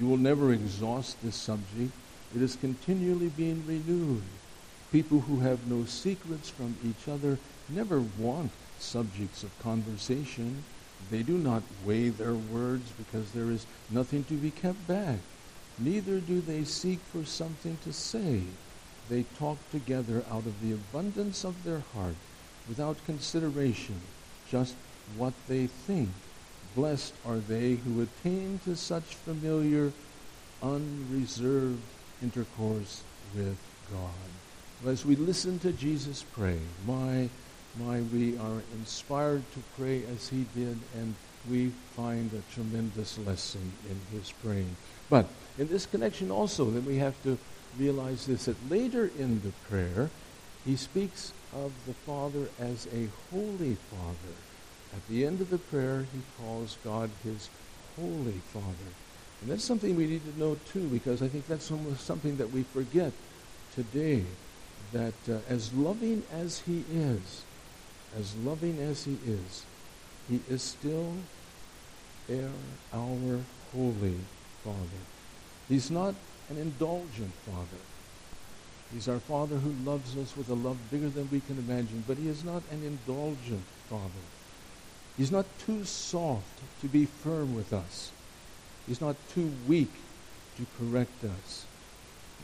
You 0.00 0.06
will 0.06 0.16
never 0.16 0.52
exhaust 0.52 1.22
this 1.22 1.36
subject. 1.36 1.92
It 2.34 2.42
is 2.42 2.56
continually 2.56 3.28
being 3.28 3.64
renewed. 3.66 4.37
People 4.92 5.20
who 5.20 5.40
have 5.40 5.66
no 5.66 5.84
secrets 5.84 6.48
from 6.48 6.74
each 6.82 7.08
other 7.08 7.38
never 7.68 8.00
want 8.00 8.50
subjects 8.78 9.42
of 9.42 9.58
conversation. 9.58 10.64
They 11.10 11.22
do 11.22 11.36
not 11.36 11.62
weigh 11.84 12.08
their 12.08 12.34
words 12.34 12.90
because 12.92 13.32
there 13.32 13.50
is 13.50 13.66
nothing 13.90 14.24
to 14.24 14.34
be 14.34 14.50
kept 14.50 14.86
back. 14.86 15.18
Neither 15.78 16.20
do 16.20 16.40
they 16.40 16.64
seek 16.64 17.00
for 17.12 17.24
something 17.24 17.76
to 17.78 17.92
say. 17.92 18.40
They 19.08 19.22
talk 19.38 19.58
together 19.70 20.24
out 20.30 20.46
of 20.46 20.60
the 20.62 20.72
abundance 20.72 21.44
of 21.44 21.64
their 21.64 21.82
heart 21.92 22.16
without 22.68 23.04
consideration, 23.04 24.00
just 24.50 24.74
what 25.16 25.32
they 25.46 25.66
think. 25.66 26.08
Blessed 26.74 27.14
are 27.24 27.38
they 27.38 27.76
who 27.76 28.02
attain 28.02 28.58
to 28.64 28.74
such 28.74 29.14
familiar, 29.14 29.92
unreserved 30.62 31.82
intercourse 32.22 33.02
with 33.34 33.56
God. 33.90 34.37
As 34.86 35.04
we 35.04 35.16
listen 35.16 35.58
to 35.60 35.72
Jesus 35.72 36.24
pray, 36.34 36.56
my, 36.86 37.28
my, 37.84 38.00
we 38.00 38.38
are 38.38 38.62
inspired 38.78 39.42
to 39.52 39.62
pray 39.76 40.04
as 40.14 40.28
he 40.28 40.46
did, 40.54 40.78
and 40.96 41.14
we 41.50 41.72
find 41.96 42.30
a 42.32 42.54
tremendous 42.54 43.18
lesson 43.18 43.72
in 43.90 44.16
his 44.16 44.30
praying. 44.30 44.76
But 45.10 45.26
in 45.58 45.66
this 45.66 45.84
connection 45.84 46.30
also, 46.30 46.66
then 46.66 46.84
we 46.84 46.96
have 46.98 47.20
to 47.24 47.36
realize 47.76 48.26
this, 48.26 48.44
that 48.44 48.70
later 48.70 49.10
in 49.18 49.42
the 49.42 49.50
prayer, 49.68 50.08
he 50.64 50.76
speaks 50.76 51.32
of 51.52 51.72
the 51.86 51.94
Father 51.94 52.48
as 52.60 52.86
a 52.94 53.08
holy 53.32 53.76
Father. 53.90 54.34
At 54.94 55.08
the 55.08 55.26
end 55.26 55.40
of 55.40 55.50
the 55.50 55.58
prayer, 55.58 56.06
he 56.12 56.20
calls 56.40 56.78
God 56.84 57.10
his 57.24 57.50
Holy 57.96 58.40
Father. 58.52 58.92
And 59.42 59.50
that's 59.50 59.64
something 59.64 59.96
we 59.96 60.06
need 60.06 60.22
to 60.32 60.38
know 60.38 60.56
too, 60.72 60.86
because 60.86 61.20
I 61.20 61.26
think 61.26 61.48
that's 61.48 61.70
something 61.98 62.36
that 62.36 62.52
we 62.52 62.62
forget 62.62 63.12
today. 63.74 64.22
That 64.92 65.14
uh, 65.28 65.38
as 65.48 65.72
loving 65.72 66.22
as 66.32 66.60
he 66.60 66.84
is, 66.92 67.42
as 68.18 68.34
loving 68.36 68.78
as 68.78 69.04
he 69.04 69.18
is, 69.26 69.64
he 70.28 70.40
is 70.48 70.62
still 70.62 71.14
our 72.92 73.40
Holy 73.72 74.16
Father. 74.64 75.02
He's 75.68 75.90
not 75.90 76.14
an 76.50 76.58
indulgent 76.58 77.32
Father. 77.46 77.82
He's 78.92 79.08
our 79.08 79.18
Father 79.18 79.56
who 79.56 79.70
loves 79.88 80.16
us 80.16 80.36
with 80.36 80.48
a 80.48 80.54
love 80.54 80.78
bigger 80.90 81.08
than 81.10 81.28
we 81.30 81.40
can 81.40 81.58
imagine, 81.58 82.04
but 82.06 82.16
he 82.16 82.28
is 82.28 82.44
not 82.44 82.62
an 82.70 82.82
indulgent 82.84 83.64
Father. 83.90 84.24
He's 85.16 85.32
not 85.32 85.46
too 85.66 85.84
soft 85.84 86.60
to 86.80 86.86
be 86.86 87.04
firm 87.04 87.54
with 87.54 87.72
us. 87.72 88.10
He's 88.86 89.00
not 89.00 89.16
too 89.34 89.52
weak 89.66 89.92
to 90.56 90.66
correct 90.78 91.24
us. 91.24 91.66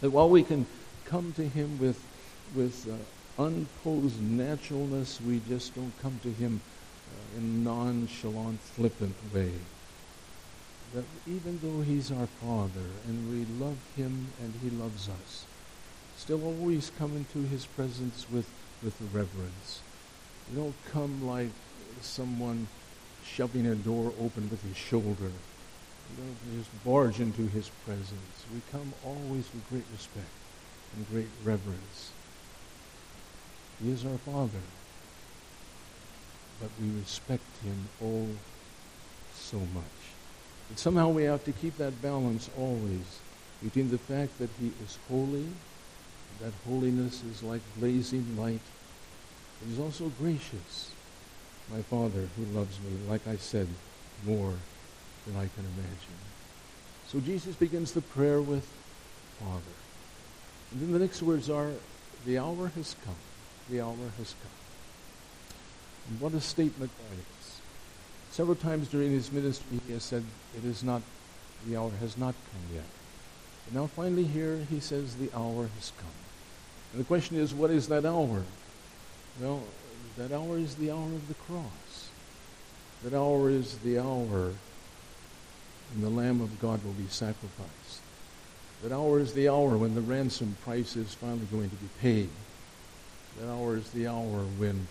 That 0.00 0.10
while 0.10 0.28
we 0.28 0.42
can 0.42 0.66
come 1.06 1.32
to 1.34 1.48
him 1.48 1.78
with, 1.78 2.02
with 2.54 2.88
uh, 2.88 3.42
unposed 3.42 4.20
naturalness, 4.22 5.20
we 5.20 5.40
just 5.48 5.74
don't 5.74 5.92
come 6.02 6.18
to 6.22 6.30
him 6.30 6.60
uh, 7.08 7.38
in 7.38 7.64
nonchalant, 7.64 8.60
flippant 8.60 9.16
way. 9.32 9.52
That 10.94 11.04
even 11.26 11.58
though 11.62 11.82
he's 11.82 12.12
our 12.12 12.26
Father 12.40 12.86
and 13.08 13.30
we 13.30 13.44
love 13.64 13.78
him 13.96 14.28
and 14.42 14.54
he 14.62 14.70
loves 14.70 15.08
us, 15.08 15.44
still 16.16 16.44
always 16.44 16.90
come 16.98 17.16
into 17.16 17.40
his 17.48 17.66
presence 17.66 18.26
with, 18.30 18.48
with 18.82 18.94
reverence. 19.12 19.82
We 20.50 20.56
don't 20.56 20.74
come 20.92 21.26
like 21.26 21.50
someone 22.00 22.68
shoving 23.24 23.66
a 23.66 23.74
door 23.74 24.12
open 24.20 24.48
with 24.50 24.62
his 24.62 24.76
shoulder. 24.76 25.32
We 26.10 26.22
don't 26.22 26.56
just 26.56 26.84
barge 26.84 27.20
into 27.20 27.46
his 27.48 27.70
presence. 27.84 28.44
We 28.54 28.60
come 28.70 28.92
always 29.04 29.44
with 29.52 29.68
great 29.70 29.84
respect 29.92 30.28
and 30.94 31.08
great 31.10 31.28
reverence. 31.42 32.13
He 33.82 33.90
is 33.90 34.04
our 34.04 34.18
Father, 34.18 34.62
but 36.60 36.70
we 36.80 36.98
respect 37.00 37.42
him 37.62 37.88
oh 38.02 38.26
so 39.34 39.58
much. 39.58 39.84
And 40.68 40.78
somehow 40.78 41.08
we 41.08 41.24
have 41.24 41.44
to 41.44 41.52
keep 41.52 41.76
that 41.78 42.00
balance 42.00 42.48
always 42.58 43.20
between 43.62 43.90
the 43.90 43.98
fact 43.98 44.38
that 44.38 44.50
he 44.60 44.72
is 44.82 44.98
holy, 45.08 45.46
that 46.40 46.52
holiness 46.66 47.22
is 47.24 47.42
like 47.42 47.60
blazing 47.78 48.36
light, 48.36 48.60
but 49.60 49.68
he's 49.68 49.78
also 49.78 50.10
gracious 50.20 50.90
my 51.70 51.80
Father 51.82 52.28
who 52.36 52.44
loves 52.56 52.78
me, 52.80 52.90
like 53.08 53.26
I 53.26 53.36
said, 53.36 53.68
more 54.24 54.52
than 55.26 55.36
I 55.36 55.48
can 55.48 55.64
imagine. 55.76 56.18
So 57.08 57.20
Jesus 57.20 57.54
begins 57.56 57.92
the 57.92 58.02
prayer 58.02 58.40
with 58.40 58.66
Father. 59.40 59.60
And 60.72 60.82
then 60.82 60.92
the 60.92 60.98
next 60.98 61.22
words 61.22 61.48
are, 61.48 61.70
the 62.26 62.38
hour 62.38 62.68
has 62.74 62.96
come. 63.04 63.14
The 63.70 63.80
hour 63.80 63.96
has 64.18 64.34
come. 64.42 64.50
And 66.08 66.20
what 66.20 66.34
a 66.34 66.40
statement 66.40 66.90
that 66.96 67.16
is. 67.16 67.60
Several 68.30 68.56
times 68.56 68.88
during 68.88 69.10
his 69.10 69.32
ministry 69.32 69.80
he 69.86 69.92
has 69.92 70.02
said, 70.02 70.24
it 70.56 70.64
is 70.64 70.82
not, 70.82 71.02
the 71.66 71.76
hour 71.76 71.90
has 72.00 72.18
not 72.18 72.34
come 72.52 72.74
yet. 72.74 72.84
Now 73.72 73.86
finally 73.86 74.24
here 74.24 74.66
he 74.68 74.80
says, 74.80 75.16
the 75.16 75.30
hour 75.34 75.68
has 75.76 75.92
come. 75.96 76.06
And 76.92 77.00
the 77.00 77.06
question 77.06 77.36
is, 77.36 77.54
what 77.54 77.70
is 77.70 77.88
that 77.88 78.04
hour? 78.04 78.42
Well, 79.40 79.62
that 80.18 80.30
hour 80.30 80.58
is 80.58 80.74
the 80.76 80.90
hour 80.90 81.06
of 81.06 81.26
the 81.28 81.34
cross. 81.34 82.10
That 83.02 83.14
hour 83.14 83.50
is 83.50 83.78
the 83.78 83.98
hour 83.98 84.52
when 85.92 86.02
the 86.02 86.10
Lamb 86.10 86.40
of 86.40 86.60
God 86.60 86.84
will 86.84 86.92
be 86.92 87.08
sacrificed. 87.08 88.00
That 88.82 88.92
hour 88.92 89.18
is 89.18 89.32
the 89.32 89.48
hour 89.48 89.76
when 89.76 89.94
the 89.94 90.00
ransom 90.02 90.56
price 90.62 90.96
is 90.96 91.14
finally 91.14 91.46
going 91.50 91.70
to 91.70 91.76
be 91.76 91.88
paid. 92.00 92.28
That 93.38 93.50
hour 93.50 93.76
is 93.76 93.90
the 93.90 94.06
hour 94.06 94.44
when 94.58 94.86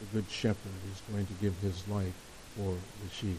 the 0.00 0.06
Good 0.12 0.30
Shepherd 0.30 0.72
is 0.92 1.00
going 1.12 1.26
to 1.26 1.32
give 1.34 1.56
his 1.58 1.86
life 1.88 2.12
for 2.56 2.74
the 3.02 3.14
sheep. 3.14 3.38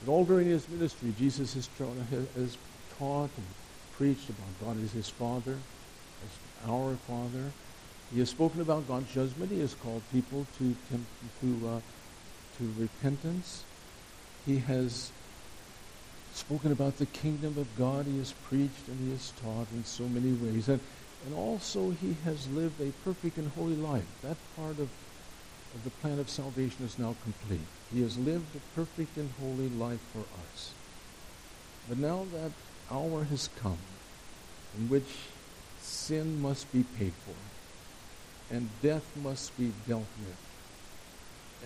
And 0.00 0.08
all 0.08 0.24
during 0.24 0.46
his 0.46 0.68
ministry, 0.68 1.12
Jesus 1.18 1.54
has, 1.54 1.68
has 2.36 2.58
taught 2.98 3.30
and 3.36 3.46
preached 3.96 4.28
about 4.28 4.60
God 4.60 4.82
as 4.84 4.92
his 4.92 5.08
Father, 5.08 5.56
as 6.24 6.70
our 6.70 6.94
Father, 7.06 7.50
he 8.12 8.20
has 8.20 8.30
spoken 8.30 8.60
about 8.60 8.86
God's 8.86 9.12
judgment. 9.12 9.50
He 9.50 9.60
has 9.60 9.74
called 9.74 10.02
people 10.12 10.46
to 10.58 10.76
to 11.40 11.68
uh, 11.68 11.80
to 12.58 12.74
repentance. 12.78 13.64
He 14.46 14.58
has 14.58 15.10
spoken 16.34 16.70
about 16.70 16.96
the 16.98 17.06
kingdom 17.06 17.58
of 17.58 17.66
God. 17.76 18.06
He 18.06 18.18
has 18.18 18.32
preached 18.44 18.86
and 18.86 19.00
he 19.00 19.10
has 19.10 19.32
taught 19.42 19.66
in 19.72 19.84
so 19.84 20.04
many 20.04 20.32
ways. 20.32 20.68
And, 20.68 20.80
and 21.24 21.34
also 21.34 21.90
he 21.90 22.14
has 22.24 22.48
lived 22.50 22.80
a 22.80 22.90
perfect 23.04 23.38
and 23.38 23.48
holy 23.52 23.76
life. 23.76 24.04
That 24.22 24.36
part 24.56 24.78
of, 24.78 24.88
of 25.74 25.84
the 25.84 25.90
plan 26.00 26.18
of 26.18 26.28
salvation 26.28 26.84
is 26.84 26.98
now 26.98 27.14
complete. 27.22 27.66
He 27.92 28.02
has 28.02 28.18
lived 28.18 28.54
a 28.54 28.76
perfect 28.76 29.16
and 29.16 29.30
holy 29.40 29.68
life 29.70 30.00
for 30.12 30.20
us. 30.20 30.72
But 31.88 31.98
now 31.98 32.26
that 32.32 32.50
hour 32.90 33.24
has 33.24 33.48
come 33.60 33.78
in 34.78 34.88
which 34.88 35.16
sin 35.80 36.40
must 36.42 36.70
be 36.72 36.82
paid 36.98 37.12
for 37.26 37.34
and 38.54 38.68
death 38.82 39.04
must 39.22 39.56
be 39.58 39.72
dealt 39.88 40.06
with. 40.20 40.36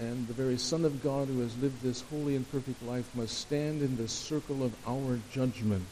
And 0.00 0.28
the 0.28 0.34
very 0.34 0.58
Son 0.58 0.84
of 0.84 1.02
God 1.02 1.26
who 1.26 1.40
has 1.40 1.56
lived 1.58 1.82
this 1.82 2.02
holy 2.02 2.36
and 2.36 2.50
perfect 2.52 2.82
life 2.84 3.08
must 3.16 3.36
stand 3.36 3.82
in 3.82 3.96
the 3.96 4.06
circle 4.06 4.62
of 4.62 4.72
our 4.86 5.18
judgment 5.32 5.84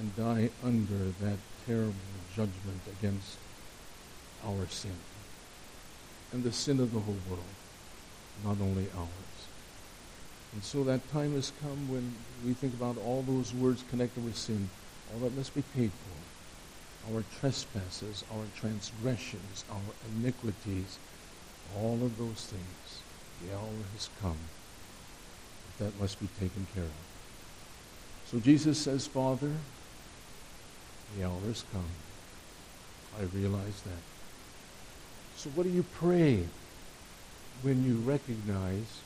and 0.00 0.16
die 0.16 0.48
under 0.64 1.12
that 1.20 1.36
terrible 1.66 1.94
judgment 2.34 2.80
against 2.98 3.36
our 4.46 4.66
sin 4.68 4.96
and 6.32 6.42
the 6.42 6.52
sin 6.52 6.80
of 6.80 6.92
the 6.92 7.00
whole 7.00 7.18
world, 7.28 7.44
not 8.44 8.56
only 8.62 8.86
ours. 8.96 9.40
And 10.54 10.64
so 10.64 10.82
that 10.84 11.06
time 11.12 11.34
has 11.34 11.52
come 11.62 11.90
when 11.90 12.14
we 12.46 12.54
think 12.54 12.72
about 12.74 12.96
all 12.98 13.22
those 13.22 13.52
words 13.52 13.84
connected 13.90 14.24
with 14.24 14.36
sin, 14.36 14.70
all 15.12 15.20
that 15.20 15.36
must 15.36 15.54
be 15.54 15.62
paid 15.74 15.90
for 15.92 17.14
our 17.14 17.22
trespasses, 17.38 18.24
our 18.32 18.44
transgressions, 18.56 19.64
our 19.70 19.94
iniquities, 20.16 20.98
all 21.78 21.98
of 22.02 22.16
those 22.16 22.46
things. 22.46 23.02
The 23.42 23.54
hour 23.54 23.84
has 23.94 24.08
come 24.22 24.38
that 25.78 25.98
must 26.00 26.20
be 26.20 26.28
taken 26.38 26.66
care 26.74 26.84
of. 26.84 26.90
So 28.26 28.38
Jesus 28.38 28.78
says, 28.78 29.06
Father, 29.06 29.50
the 31.16 31.24
hour 31.24 31.40
has 31.46 31.64
come. 31.72 31.84
I 33.18 33.24
realize 33.36 33.82
that. 33.82 34.02
So 35.36 35.50
what 35.50 35.64
do 35.64 35.70
you 35.70 35.84
pray 35.94 36.44
when 37.62 37.84
you 37.84 37.96
recognize 37.96 39.00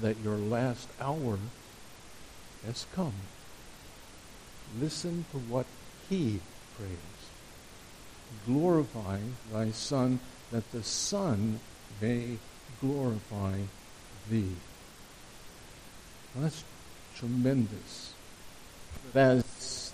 that 0.00 0.16
your 0.22 0.36
last 0.36 0.88
hour 1.00 1.38
has 2.64 2.86
come? 2.94 3.14
Listen 4.80 5.24
to 5.32 5.38
what 5.38 5.66
he 6.08 6.40
prays. 6.76 6.98
Glorify 8.46 9.18
thy 9.52 9.70
Son, 9.72 10.20
that 10.52 10.70
the 10.72 10.82
Son 10.82 11.58
may 12.00 12.38
glorify 12.80 13.58
thee. 14.30 14.54
That's 16.36 16.64
tremendous. 17.16 18.14
As 19.14 19.44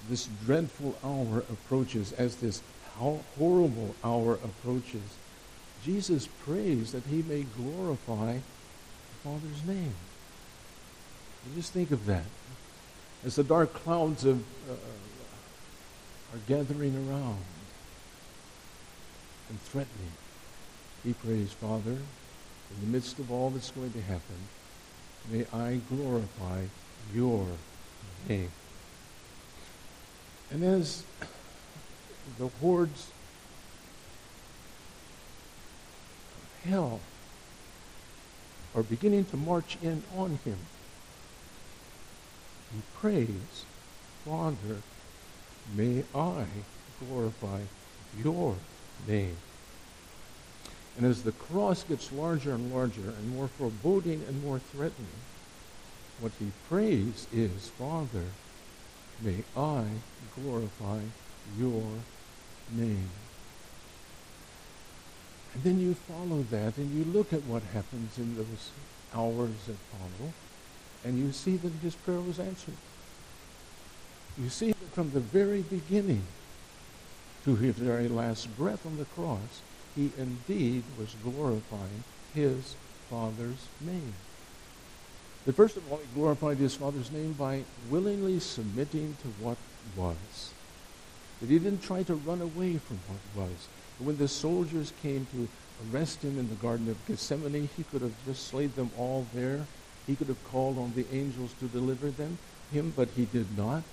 this 0.08 0.28
dreadful 0.44 0.96
hour 1.04 1.38
approaches, 1.50 2.12
as 2.12 2.36
this 2.36 2.62
horrible 2.96 3.94
hour 4.02 4.34
approaches, 4.34 5.02
Jesus 5.84 6.28
prays 6.44 6.92
that 6.92 7.04
he 7.04 7.22
may 7.22 7.42
glorify 7.42 8.34
the 8.34 8.42
Father's 9.22 9.64
name. 9.66 9.94
And 11.44 11.54
just 11.54 11.72
think 11.72 11.90
of 11.90 12.06
that. 12.06 12.24
As 13.24 13.36
the 13.36 13.44
dark 13.44 13.72
clouds 13.72 14.24
of, 14.24 14.40
uh, 14.68 14.74
are 16.34 16.40
gathering 16.48 16.94
around 17.08 17.38
and 19.48 19.60
threatening, 19.62 20.12
he 21.04 21.12
prays, 21.12 21.52
Father, 21.52 21.92
in 21.92 22.80
the 22.80 22.86
midst 22.86 23.18
of 23.18 23.30
all 23.30 23.50
that's 23.50 23.70
going 23.70 23.92
to 23.92 24.02
happen, 24.02 24.36
may 25.30 25.46
I 25.52 25.80
glorify 25.88 26.64
your 27.14 27.46
name. 28.28 28.50
And 30.50 30.62
as 30.62 31.02
the 32.38 32.48
hordes 32.60 33.10
of 36.36 36.70
hell 36.70 37.00
are 38.74 38.82
beginning 38.82 39.24
to 39.26 39.36
march 39.36 39.76
in 39.82 40.02
on 40.16 40.38
him, 40.44 40.58
he 42.72 42.80
prays, 42.98 43.64
Father, 44.24 44.82
may 45.74 46.04
I 46.14 46.44
glorify 47.00 47.60
your 48.22 48.56
name. 49.06 49.36
And 50.96 51.06
as 51.06 51.22
the 51.22 51.32
cross 51.32 51.82
gets 51.84 52.10
larger 52.12 52.54
and 52.54 52.72
larger 52.72 53.10
and 53.10 53.28
more 53.30 53.48
foreboding 53.48 54.24
and 54.26 54.42
more 54.42 54.58
threatening, 54.58 55.06
what 56.20 56.32
he 56.38 56.52
prays 56.68 57.26
is, 57.32 57.68
Father, 57.68 58.24
may 59.20 59.44
I 59.56 59.84
glorify 60.34 61.00
your 61.58 61.82
name. 62.72 63.08
And 65.54 65.62
then 65.64 65.80
you 65.80 65.94
follow 65.94 66.44
that 66.50 66.76
and 66.76 66.90
you 66.92 67.04
look 67.12 67.32
at 67.32 67.44
what 67.44 67.62
happens 67.72 68.18
in 68.18 68.36
those 68.36 68.70
hours 69.14 69.54
that 69.66 69.76
follow, 69.90 70.32
and 71.04 71.18
you 71.18 71.32
see 71.32 71.56
that 71.56 71.72
his 71.82 71.94
prayer 71.94 72.20
was 72.20 72.38
answered. 72.38 72.74
You 74.38 74.50
see 74.50 74.72
that 74.72 74.92
from 74.92 75.12
the 75.12 75.20
very 75.20 75.62
beginning 75.62 76.24
to 77.44 77.56
his 77.56 77.76
very 77.76 78.08
last 78.08 78.54
breath 78.56 78.84
on 78.84 78.98
the 78.98 79.06
cross, 79.06 79.62
he 79.94 80.12
indeed 80.18 80.82
was 80.98 81.14
glorifying 81.22 82.04
his 82.34 82.76
Father's 83.08 83.68
name. 83.80 84.14
But 85.46 85.54
first 85.54 85.76
of 85.76 85.90
all, 85.90 85.98
he 85.98 86.06
glorified 86.12 86.58
his 86.58 86.74
Father's 86.74 87.12
name 87.12 87.32
by 87.34 87.62
willingly 87.88 88.40
submitting 88.40 89.16
to 89.22 89.28
what 89.40 89.56
was. 89.96 90.52
That 91.40 91.48
he 91.48 91.60
didn't 91.60 91.84
try 91.84 92.02
to 92.02 92.14
run 92.14 92.40
away 92.42 92.78
from 92.78 92.98
what 93.06 93.46
was. 93.46 93.68
When 94.00 94.18
the 94.18 94.26
soldiers 94.26 94.92
came 95.02 95.24
to 95.26 95.48
arrest 95.94 96.22
him 96.22 96.36
in 96.40 96.48
the 96.48 96.56
Garden 96.56 96.90
of 96.90 97.06
Gethsemane, 97.06 97.68
he 97.76 97.84
could 97.84 98.02
have 98.02 98.26
just 98.26 98.48
slayed 98.48 98.74
them 98.74 98.90
all 98.98 99.24
there. 99.34 99.64
He 100.08 100.16
could 100.16 100.26
have 100.26 100.42
called 100.50 100.78
on 100.78 100.92
the 100.96 101.06
angels 101.12 101.54
to 101.60 101.66
deliver 101.66 102.10
them, 102.10 102.38
him, 102.72 102.92
but 102.96 103.08
he 103.14 103.24
did 103.26 103.56
not. 103.56 103.84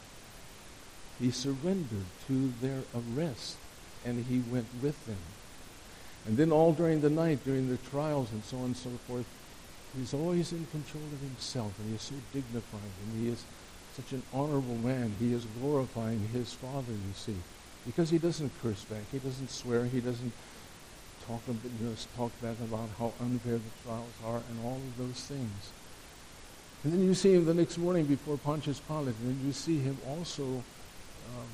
He 1.22 1.29
surrendered 1.29 2.05
to 2.27 2.51
their 2.62 2.81
arrest, 2.95 3.57
and 4.05 4.25
he 4.25 4.39
went 4.51 4.67
with 4.81 5.05
them. 5.05 5.17
And 6.25 6.36
then 6.36 6.51
all 6.51 6.74
during 6.74 7.01
the 7.01 7.11
night, 7.11 7.46
during 7.46 7.70
the 7.70 7.77
trials 7.77 8.31
and 8.31 8.44
so 8.44 8.57
on 8.57 8.66
and 8.66 8.77
so 8.77 8.89
forth, 9.07 9.25
he's 9.98 10.14
always 10.14 10.51
in 10.51 10.66
control 10.68 11.03
of 11.12 11.20
himself, 11.20 11.74
and 11.79 11.90
he 11.90 11.96
is 11.96 12.01
so 12.01 12.16
dignified, 12.32 12.94
and 13.03 13.22
he 13.22 13.29
is 13.29 13.44
such 13.96 14.12
an 14.12 14.24
honorable 14.34 14.77
man. 14.77 15.14
He 15.20 15.34
is 15.34 15.46
glorifying 15.60 16.27
his 16.34 16.53
Father, 16.53 16.92
you 16.92 17.14
see, 17.16 17.36
because 17.86 18.10
he 18.10 18.18
doesn't 18.18 18.51
curse 18.62 18.84
back, 18.86 19.03
he 19.12 19.20
doesn't 19.20 19.50
swear, 19.50 19.86
he 19.86 20.00
doesn't 20.00 20.34
talk, 21.27 21.42
know, 21.48 21.94
talk 22.18 22.32
back 22.42 22.60
about 22.62 22.90
how 22.98 23.14
unfair 23.22 23.58
the 23.58 23.84
trials 23.86 24.14
are, 24.25 24.42
and 24.50 24.66
all 24.66 24.77
of 24.77 24.98
those 24.98 25.22
things. 25.25 25.72
And 26.84 26.92
then 26.92 27.03
you 27.03 27.14
see 27.14 27.34
him 27.34 27.46
the 27.46 27.53
next 27.53 27.77
morning 27.77 28.06
before 28.06 28.38
Pontius 28.38 28.79
Pilate, 28.79 29.16
and 29.24 29.46
you 29.46 29.53
see 29.53 29.79
him 29.79 29.98
also 30.10 30.44
um, 30.44 31.48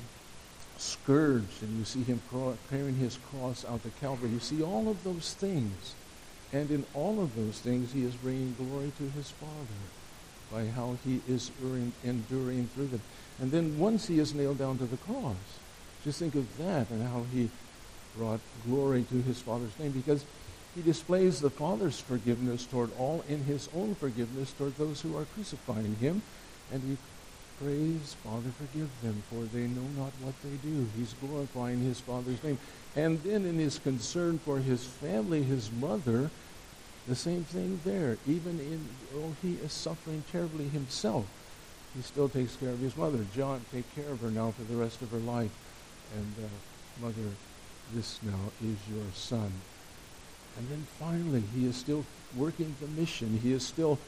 scourged, 0.76 1.62
and 1.62 1.78
you 1.78 1.84
see 1.84 2.02
him 2.02 2.20
carrying 2.68 2.96
his 2.96 3.18
cross 3.30 3.64
out 3.64 3.82
to 3.84 3.90
Calvary. 4.00 4.30
You 4.30 4.40
see 4.40 4.62
all 4.62 4.88
of 4.88 5.04
those 5.04 5.34
things. 5.34 5.94
And 6.52 6.70
in 6.70 6.84
all 6.94 7.20
of 7.22 7.36
those 7.36 7.60
things, 7.60 7.92
he 7.92 8.04
is 8.04 8.14
bringing 8.16 8.54
glory 8.54 8.92
to 8.98 9.08
his 9.10 9.30
Father 9.30 9.52
by 10.50 10.66
how 10.66 10.96
he 11.04 11.20
is 11.28 11.50
enduring 12.04 12.66
through 12.74 12.88
them. 12.88 13.02
And 13.40 13.52
then 13.52 13.78
once 13.78 14.08
he 14.08 14.18
is 14.18 14.34
nailed 14.34 14.58
down 14.58 14.78
to 14.78 14.84
the 14.84 14.96
cross, 14.96 15.36
just 16.04 16.18
think 16.18 16.34
of 16.34 16.58
that 16.58 16.90
and 16.90 17.06
how 17.06 17.24
he 17.32 17.50
brought 18.16 18.40
glory 18.66 19.04
to 19.04 19.22
his 19.22 19.40
Father's 19.40 19.78
name 19.78 19.92
because 19.92 20.24
he 20.74 20.82
displays 20.82 21.40
the 21.40 21.50
Father's 21.50 22.00
forgiveness 22.00 22.66
toward 22.66 22.90
all 22.98 23.24
in 23.28 23.44
his 23.44 23.68
own 23.74 23.94
forgiveness 23.94 24.52
toward 24.52 24.76
those 24.76 25.00
who 25.00 25.16
are 25.16 25.26
crucifying 25.26 25.96
him. 25.96 26.22
And 26.72 26.82
he 26.82 26.96
prays, 27.62 28.14
Father, 28.24 28.50
forgive 28.58 28.88
them, 29.02 29.22
for 29.28 29.44
they 29.44 29.66
know 29.66 29.86
not 29.96 30.12
what 30.22 30.34
they 30.42 30.56
do. 30.68 30.88
He's 30.96 31.14
glorifying 31.14 31.80
his 31.80 32.00
Father's 32.00 32.42
name. 32.42 32.58
And 32.96 33.22
then 33.22 33.46
in 33.46 33.58
his 33.58 33.78
concern 33.78 34.38
for 34.38 34.58
his 34.58 34.84
family, 34.84 35.42
his 35.42 35.70
mother, 35.70 36.30
the 37.06 37.14
same 37.14 37.44
thing 37.44 37.80
there. 37.84 38.18
Even 38.26 38.58
in, 38.60 38.88
oh, 39.16 39.34
he 39.42 39.54
is 39.54 39.72
suffering 39.72 40.24
terribly 40.30 40.68
himself. 40.68 41.26
He 41.94 42.02
still 42.02 42.28
takes 42.28 42.56
care 42.56 42.70
of 42.70 42.78
his 42.78 42.96
mother. 42.96 43.24
John, 43.34 43.64
take 43.72 43.92
care 43.94 44.10
of 44.10 44.20
her 44.20 44.30
now 44.30 44.52
for 44.52 44.62
the 44.62 44.76
rest 44.76 45.02
of 45.02 45.10
her 45.10 45.18
life. 45.18 45.50
And, 46.16 46.34
uh, 46.44 47.06
mother, 47.06 47.30
this 47.94 48.18
now 48.22 48.50
is 48.62 48.76
your 48.92 49.04
son. 49.14 49.52
And 50.58 50.68
then 50.68 50.86
finally, 50.98 51.42
he 51.54 51.66
is 51.66 51.76
still 51.76 52.04
working 52.36 52.74
the 52.80 52.88
mission. 52.88 53.38
He 53.42 53.52
is 53.52 53.64
still 53.64 53.98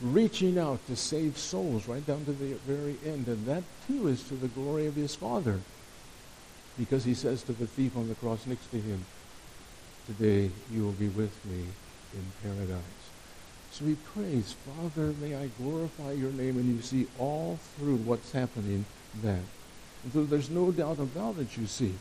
reaching 0.00 0.58
out 0.58 0.86
to 0.86 0.96
save 0.96 1.38
souls 1.38 1.88
right 1.88 2.06
down 2.06 2.24
to 2.26 2.32
the 2.32 2.54
very 2.66 2.96
end. 3.04 3.26
And 3.28 3.46
that, 3.46 3.62
too, 3.86 4.08
is 4.08 4.22
to 4.24 4.34
the 4.34 4.48
glory 4.48 4.86
of 4.86 4.94
his 4.94 5.14
Father. 5.14 5.60
Because 6.78 7.04
he 7.04 7.14
says 7.14 7.42
to 7.44 7.52
the 7.52 7.66
thief 7.66 7.96
on 7.96 8.08
the 8.08 8.14
cross 8.14 8.46
next 8.46 8.70
to 8.70 8.80
him, 8.80 9.04
Today 10.06 10.50
you 10.70 10.84
will 10.84 10.92
be 10.92 11.08
with 11.08 11.44
me 11.44 11.64
in 12.12 12.32
paradise. 12.42 13.10
So 13.70 13.84
he 13.84 13.94
prays, 13.96 14.54
Father, 14.64 15.12
may 15.20 15.34
I 15.34 15.48
glorify 15.58 16.12
your 16.12 16.30
name. 16.30 16.58
And 16.58 16.76
you 16.76 16.80
see 16.80 17.08
all 17.18 17.58
through 17.76 17.96
what's 17.96 18.30
happening 18.30 18.84
that. 19.22 19.42
And 20.04 20.12
so 20.12 20.24
there's 20.24 20.48
no 20.48 20.70
doubt 20.70 21.00
about 21.00 21.38
it, 21.38 21.56
you 21.56 21.66
see. 21.66 21.98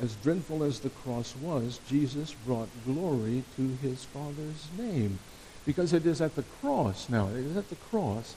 As 0.00 0.16
dreadful 0.16 0.64
as 0.64 0.80
the 0.80 0.90
cross 0.90 1.36
was, 1.36 1.78
Jesus 1.78 2.34
brought 2.34 2.68
glory 2.84 3.44
to 3.54 3.68
his 3.80 4.04
Father's 4.04 4.68
name. 4.76 5.20
Because 5.64 5.92
it 5.92 6.04
is 6.04 6.20
at 6.20 6.34
the 6.34 6.42
cross 6.42 7.08
now, 7.08 7.28
it 7.28 7.46
is 7.46 7.56
at 7.56 7.68
the 7.68 7.76
cross 7.76 8.34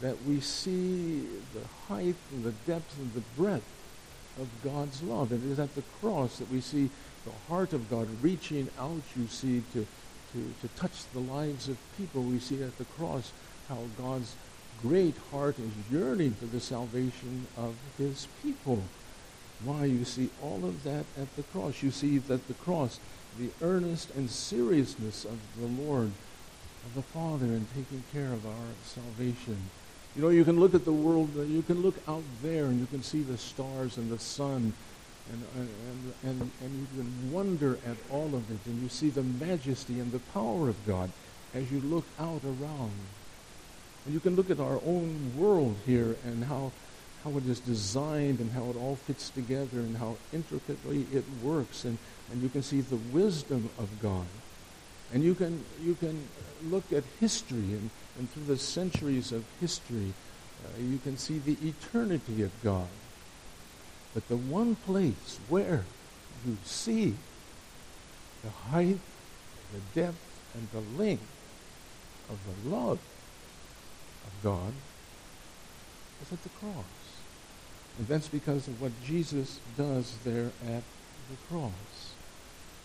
that 0.00 0.22
we 0.22 0.40
see 0.40 1.26
the 1.52 1.66
height 1.88 2.16
and 2.30 2.44
the 2.44 2.52
depth 2.52 2.96
and 2.98 3.12
the 3.12 3.20
breadth 3.20 3.64
of 4.38 4.48
God's 4.64 5.02
love. 5.02 5.32
And 5.32 5.44
It 5.44 5.52
is 5.52 5.58
at 5.58 5.74
the 5.74 5.82
cross 6.00 6.38
that 6.38 6.50
we 6.50 6.60
see 6.60 6.90
the 7.24 7.32
heart 7.48 7.72
of 7.72 7.88
God 7.88 8.08
reaching 8.20 8.68
out, 8.78 9.02
you 9.16 9.26
see, 9.28 9.62
to 9.72 9.86
to, 10.32 10.54
to 10.60 10.68
touch 10.76 11.04
the 11.12 11.20
lives 11.20 11.68
of 11.68 11.76
people. 11.96 12.22
We 12.22 12.38
see 12.38 12.62
at 12.62 12.76
the 12.78 12.84
cross 12.84 13.32
how 13.68 13.78
God's 13.98 14.34
great 14.80 15.14
heart 15.30 15.56
is 15.58 15.92
yearning 15.92 16.32
for 16.32 16.46
the 16.46 16.60
salvation 16.60 17.46
of 17.56 17.76
his 17.98 18.26
people. 18.42 18.82
Why? 19.64 19.84
You 19.84 20.04
see 20.04 20.30
all 20.42 20.64
of 20.64 20.82
that 20.84 21.04
at 21.20 21.34
the 21.36 21.44
cross. 21.44 21.82
You 21.82 21.90
see 21.90 22.18
that 22.18 22.48
the 22.48 22.54
cross, 22.54 22.98
the 23.38 23.50
earnest 23.60 24.10
and 24.16 24.28
seriousness 24.28 25.24
of 25.24 25.38
the 25.58 25.66
Lord, 25.66 26.10
of 26.84 26.94
the 26.94 27.02
Father 27.02 27.46
in 27.46 27.66
taking 27.74 28.02
care 28.12 28.32
of 28.32 28.44
our 28.44 28.72
salvation. 28.84 29.70
You 30.14 30.22
know, 30.22 30.28
you 30.28 30.44
can 30.44 30.60
look 30.60 30.74
at 30.74 30.84
the 30.84 30.92
world, 30.92 31.30
uh, 31.38 31.42
you 31.42 31.62
can 31.62 31.80
look 31.80 31.96
out 32.06 32.22
there 32.42 32.66
and 32.66 32.78
you 32.78 32.86
can 32.86 33.02
see 33.02 33.22
the 33.22 33.38
stars 33.38 33.96
and 33.96 34.10
the 34.10 34.18
sun 34.18 34.74
and, 35.30 35.42
uh, 35.56 35.60
and, 35.60 36.12
and, 36.24 36.50
and 36.60 36.80
you 36.80 36.86
can 37.02 37.32
wonder 37.32 37.78
at 37.86 37.96
all 38.10 38.34
of 38.34 38.50
it, 38.50 38.58
and 38.66 38.82
you 38.82 38.88
see 38.88 39.08
the 39.08 39.22
majesty 39.22 40.00
and 40.00 40.12
the 40.12 40.18
power 40.18 40.68
of 40.68 40.86
God 40.86 41.10
as 41.54 41.70
you 41.70 41.80
look 41.80 42.04
out 42.18 42.42
around. 42.44 42.92
And 44.04 44.12
you 44.12 44.20
can 44.20 44.36
look 44.36 44.50
at 44.50 44.58
our 44.58 44.80
own 44.84 45.32
world 45.36 45.76
here 45.86 46.16
and 46.24 46.44
how, 46.44 46.72
how 47.24 47.30
it 47.36 47.46
is 47.46 47.60
designed 47.60 48.40
and 48.40 48.50
how 48.52 48.64
it 48.70 48.76
all 48.76 48.96
fits 48.96 49.30
together 49.30 49.78
and 49.78 49.96
how 49.96 50.16
intricately 50.32 51.06
it 51.12 51.24
works. 51.42 51.84
And, 51.84 51.98
and 52.32 52.42
you 52.42 52.48
can 52.48 52.62
see 52.62 52.80
the 52.80 52.96
wisdom 52.96 53.70
of 53.78 54.02
God. 54.02 54.26
And 55.12 55.22
you 55.22 55.34
can, 55.34 55.64
you 55.82 55.94
can 55.94 56.28
look 56.64 56.92
at 56.92 57.04
history 57.20 57.58
and, 57.58 57.90
and 58.18 58.30
through 58.30 58.44
the 58.44 58.56
centuries 58.58 59.32
of 59.32 59.44
history 59.60 60.14
Uh, 60.62 60.80
you 60.80 60.98
can 60.98 61.16
see 61.16 61.38
the 61.38 61.56
eternity 61.66 62.42
of 62.42 62.50
God. 62.62 62.88
But 64.14 64.28
the 64.28 64.36
one 64.36 64.76
place 64.76 65.38
where 65.48 65.84
you 66.46 66.56
see 66.64 67.14
the 68.42 68.50
height, 68.70 68.98
the 69.72 70.00
depth, 70.00 70.18
and 70.54 70.68
the 70.70 71.02
length 71.02 71.26
of 72.28 72.38
the 72.46 72.70
love 72.70 72.98
of 74.26 74.42
God 74.42 74.72
is 76.22 76.32
at 76.32 76.42
the 76.42 76.48
cross. 76.50 76.84
And 77.98 78.06
that's 78.06 78.28
because 78.28 78.68
of 78.68 78.80
what 78.80 78.92
Jesus 79.04 79.60
does 79.76 80.16
there 80.24 80.50
at 80.66 80.82
the 81.30 81.36
cross. 81.48 82.11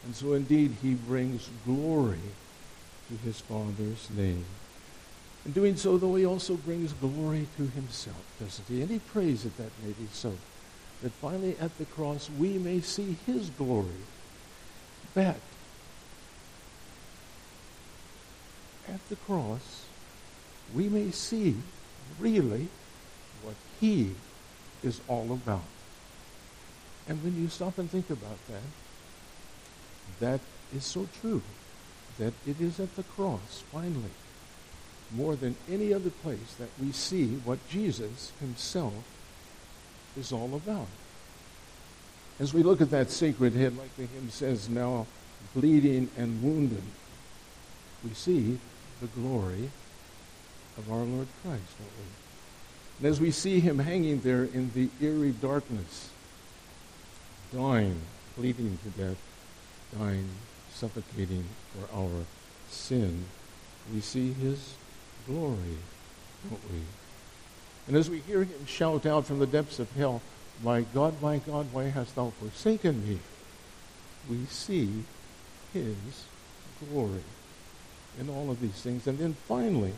And 0.05 0.15
so 0.15 0.33
indeed 0.33 0.75
he 0.81 0.93
brings 0.93 1.49
glory 1.65 2.19
to 3.09 3.17
his 3.17 3.39
Father's 3.41 4.09
name. 4.15 4.45
In 5.45 5.51
doing 5.51 5.77
so, 5.77 5.97
though, 5.97 6.15
he 6.15 6.25
also 6.25 6.55
brings 6.55 6.93
glory 6.93 7.47
to 7.57 7.67
himself, 7.67 8.21
doesn't 8.39 8.67
he? 8.67 8.81
And 8.81 8.91
he 8.91 8.99
prays 8.99 9.43
that 9.43 9.55
that 9.57 9.71
may 9.83 9.91
be 9.91 10.07
so. 10.11 10.33
That 11.01 11.11
finally 11.13 11.55
at 11.59 11.77
the 11.77 11.85
cross 11.85 12.29
we 12.37 12.57
may 12.57 12.81
see 12.81 13.17
his 13.25 13.49
glory. 13.51 13.87
That 15.13 15.39
at 18.89 19.09
the 19.09 19.15
cross 19.15 19.85
we 20.73 20.89
may 20.89 21.11
see 21.11 21.55
really 22.19 22.67
what 23.43 23.55
he 23.79 24.15
is 24.83 24.99
all 25.07 25.31
about. 25.31 25.63
And 27.07 27.23
when 27.23 27.41
you 27.41 27.47
stop 27.47 27.77
and 27.77 27.89
think 27.89 28.09
about 28.09 28.37
that, 28.47 28.63
that 30.19 30.39
is 30.75 30.83
so 30.83 31.07
true. 31.21 31.41
That 32.19 32.33
it 32.47 32.59
is 32.59 32.79
at 32.79 32.95
the 32.95 33.03
cross, 33.03 33.63
finally, 33.71 34.11
more 35.11 35.35
than 35.35 35.55
any 35.69 35.93
other 35.93 36.09
place, 36.09 36.55
that 36.57 36.69
we 36.81 36.91
see 36.91 37.35
what 37.45 37.59
Jesus 37.69 38.31
himself 38.39 39.03
is 40.17 40.31
all 40.31 40.55
about. 40.55 40.87
As 42.39 42.53
we 42.53 42.63
look 42.63 42.81
at 42.81 42.91
that 42.91 43.11
sacred 43.11 43.53
head, 43.53 43.77
like 43.77 43.95
the 43.95 44.05
hymn 44.05 44.29
says, 44.29 44.69
now 44.69 45.05
bleeding 45.53 46.09
and 46.17 46.41
wounded, 46.41 46.83
we 48.03 48.13
see 48.13 48.59
the 48.99 49.07
glory 49.07 49.69
of 50.77 50.91
our 50.91 51.03
Lord 51.03 51.27
Christ, 51.43 51.77
don't 51.79 51.87
we? 51.97 52.05
And 52.99 53.07
as 53.07 53.19
we 53.19 53.31
see 53.31 53.59
him 53.59 53.79
hanging 53.79 54.21
there 54.21 54.43
in 54.43 54.71
the 54.73 54.89
eerie 55.01 55.31
darkness, 55.31 56.09
dying, 57.53 58.01
bleeding 58.35 58.77
to 58.83 58.89
death, 59.01 59.17
dying, 59.95 60.29
suffocating 60.73 61.45
for 61.73 61.97
our 61.97 62.25
sin, 62.69 63.25
we 63.93 64.01
see 64.01 64.33
his 64.33 64.75
glory, 65.25 65.77
don't 66.49 66.71
we? 66.71 66.81
And 67.87 67.95
as 67.95 68.09
we 68.09 68.19
hear 68.19 68.43
him 68.43 68.65
shout 68.65 69.05
out 69.05 69.25
from 69.25 69.39
the 69.39 69.47
depths 69.47 69.79
of 69.79 69.91
hell, 69.91 70.21
My 70.63 70.81
God, 70.81 71.21
my 71.21 71.37
God, 71.37 71.67
why 71.71 71.83
hast 71.83 72.15
thou 72.15 72.31
forsaken 72.31 73.07
me? 73.07 73.19
We 74.29 74.45
see 74.45 75.03
his 75.71 75.95
glory 76.79 77.23
in 78.19 78.29
all 78.29 78.49
of 78.49 78.59
these 78.59 78.81
things. 78.81 79.05
And 79.05 79.19
then 79.19 79.35
finally, 79.47 79.93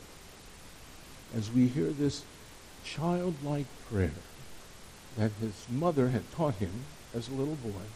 as 1.35 1.51
we 1.51 1.67
hear 1.67 1.91
this 1.91 2.23
childlike 2.83 3.67
prayer 3.89 4.11
that 5.17 5.31
his 5.39 5.65
mother 5.69 6.09
had 6.09 6.29
taught 6.31 6.55
him 6.55 6.71
as 7.15 7.29
a 7.29 7.33
little 7.33 7.55
boy 7.55 7.87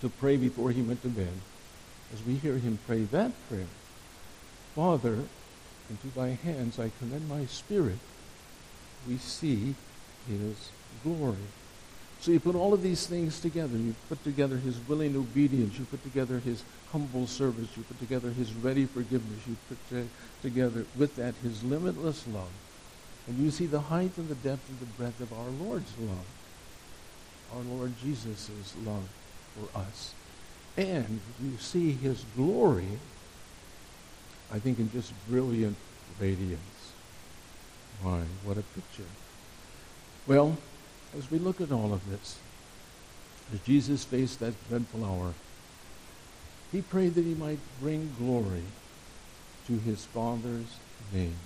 to 0.00 0.08
pray 0.08 0.36
before 0.36 0.70
he 0.70 0.82
went 0.82 1.02
to 1.02 1.08
bed, 1.08 1.32
as 2.12 2.22
we 2.24 2.34
hear 2.34 2.58
him 2.58 2.78
pray 2.86 3.04
that 3.04 3.32
prayer, 3.48 3.66
Father, 4.74 5.24
into 5.90 6.06
thy 6.14 6.30
hands 6.30 6.78
I 6.78 6.90
commend 6.98 7.28
my 7.28 7.46
spirit, 7.46 7.98
we 9.06 9.18
see 9.18 9.74
his 10.28 10.70
glory. 11.02 11.36
So 12.20 12.30
you 12.30 12.40
put 12.40 12.54
all 12.54 12.72
of 12.72 12.82
these 12.82 13.06
things 13.06 13.38
together. 13.38 13.76
You 13.76 13.94
put 14.08 14.22
together 14.24 14.56
his 14.56 14.78
willing 14.88 15.14
obedience. 15.14 15.78
You 15.78 15.84
put 15.84 16.02
together 16.02 16.38
his 16.38 16.64
humble 16.90 17.26
service. 17.26 17.68
You 17.76 17.82
put 17.82 17.98
together 17.98 18.30
his 18.30 18.52
ready 18.54 18.86
forgiveness. 18.86 19.46
You 19.46 19.56
put 19.68 20.08
together 20.40 20.86
with 20.96 21.16
that 21.16 21.34
his 21.42 21.62
limitless 21.62 22.26
love. 22.26 22.50
And 23.26 23.38
you 23.38 23.50
see 23.50 23.66
the 23.66 23.80
height 23.80 24.16
and 24.16 24.28
the 24.28 24.36
depth 24.36 24.68
and 24.70 24.80
the 24.80 24.86
breadth 24.96 25.20
of 25.20 25.32
our 25.34 25.50
Lord's 25.50 25.92
love. 25.98 26.26
Our 27.54 27.62
Lord 27.62 27.92
Jesus' 28.02 28.74
love 28.86 29.06
for 29.54 29.78
us. 29.78 30.14
And 30.76 31.20
you 31.42 31.56
see 31.58 31.92
his 31.92 32.24
glory, 32.36 32.98
I 34.52 34.58
think, 34.58 34.78
in 34.78 34.90
just 34.90 35.12
brilliant 35.28 35.76
radiance. 36.20 36.92
Why, 38.02 38.22
what 38.44 38.58
a 38.58 38.62
picture. 38.62 39.08
Well, 40.26 40.56
as 41.16 41.30
we 41.30 41.38
look 41.38 41.60
at 41.60 41.70
all 41.70 41.92
of 41.92 42.08
this, 42.10 42.38
as 43.52 43.60
Jesus 43.60 44.04
faced 44.04 44.40
that 44.40 44.54
dreadful 44.68 45.04
hour, 45.04 45.34
he 46.72 46.82
prayed 46.82 47.14
that 47.14 47.24
he 47.24 47.34
might 47.34 47.60
bring 47.80 48.12
glory 48.18 48.64
to 49.68 49.78
his 49.78 50.04
Father's 50.06 50.76
name. 51.12 51.36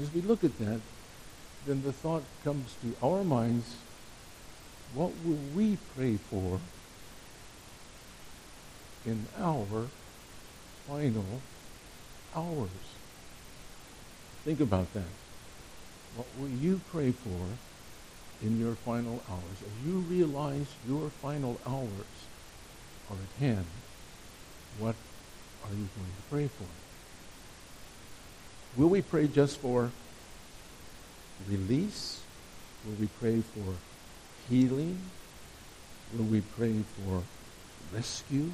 As 0.00 0.12
we 0.12 0.20
look 0.20 0.44
at 0.44 0.58
that, 0.58 0.80
then 1.66 1.82
the 1.82 1.92
thought 1.92 2.22
comes 2.44 2.74
to 2.82 2.94
our 3.06 3.24
minds, 3.24 3.76
what 4.94 5.12
will 5.24 5.38
we 5.54 5.78
pray 5.96 6.16
for 6.16 6.60
in 9.06 9.26
our 9.38 9.86
final 10.86 11.40
hours? 12.34 12.70
Think 14.44 14.60
about 14.60 14.92
that. 14.94 15.12
What 16.16 16.26
will 16.38 16.48
you 16.48 16.80
pray 16.90 17.12
for 17.12 17.46
in 18.42 18.58
your 18.58 18.74
final 18.74 19.22
hours? 19.30 19.62
As 19.62 19.86
you 19.86 19.98
realize 19.98 20.66
your 20.88 21.10
final 21.10 21.60
hours 21.66 22.26
are 23.10 23.16
at 23.16 23.40
hand, 23.40 23.66
what 24.78 24.96
are 25.64 25.70
you 25.70 25.88
going 25.96 26.12
to 26.16 26.22
pray 26.30 26.48
for? 26.48 26.66
Will 28.80 28.88
we 28.88 29.02
pray 29.02 29.28
just 29.28 29.58
for 29.58 29.90
release? 31.48 32.22
Will 32.86 32.94
we 32.94 33.06
pray 33.20 33.40
for 33.40 33.74
healing? 34.50 34.98
Will 36.12 36.24
we 36.24 36.40
pray 36.40 36.74
for 36.96 37.22
rescue? 37.94 38.50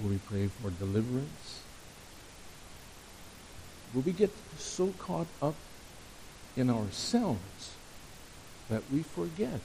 Will 0.00 0.10
we 0.10 0.18
pray 0.18 0.46
for 0.46 0.70
deliverance? 0.70 1.62
Will 3.94 4.02
we 4.02 4.12
get 4.12 4.30
so 4.58 4.92
caught 4.98 5.26
up 5.40 5.54
in 6.56 6.68
ourselves 6.68 7.70
that 8.68 8.82
we 8.92 9.02
forget 9.02 9.60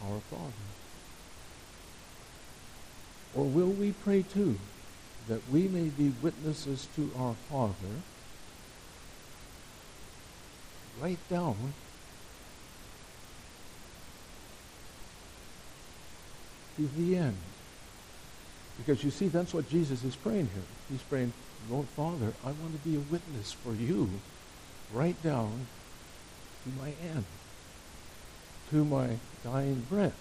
our 0.00 0.20
Father? 0.30 0.52
Or 3.34 3.44
will 3.44 3.72
we 3.72 3.90
pray 4.04 4.22
too 4.22 4.56
that 5.28 5.40
we 5.50 5.62
may 5.66 5.88
be 5.88 6.12
witnesses 6.22 6.86
to 6.94 7.10
our 7.18 7.34
Father 7.50 7.96
right 11.00 11.18
down 11.28 11.72
to 16.76 16.88
the 16.96 17.16
end? 17.16 17.36
Because 18.78 19.04
you 19.04 19.10
see, 19.10 19.28
that's 19.28 19.54
what 19.54 19.68
Jesus 19.68 20.02
is 20.04 20.16
praying 20.16 20.48
here. 20.52 20.62
He's 20.90 21.02
praying, 21.02 21.32
Lord 21.70 21.86
Father, 21.88 22.32
I 22.44 22.48
want 22.48 22.72
to 22.72 22.88
be 22.88 22.96
a 22.96 23.00
witness 23.00 23.52
for 23.52 23.74
you 23.74 24.10
right 24.92 25.20
down 25.22 25.66
to 26.64 26.70
my 26.82 26.92
end, 27.14 27.24
to 28.70 28.84
my 28.84 29.16
dying 29.44 29.86
breath. 29.88 30.18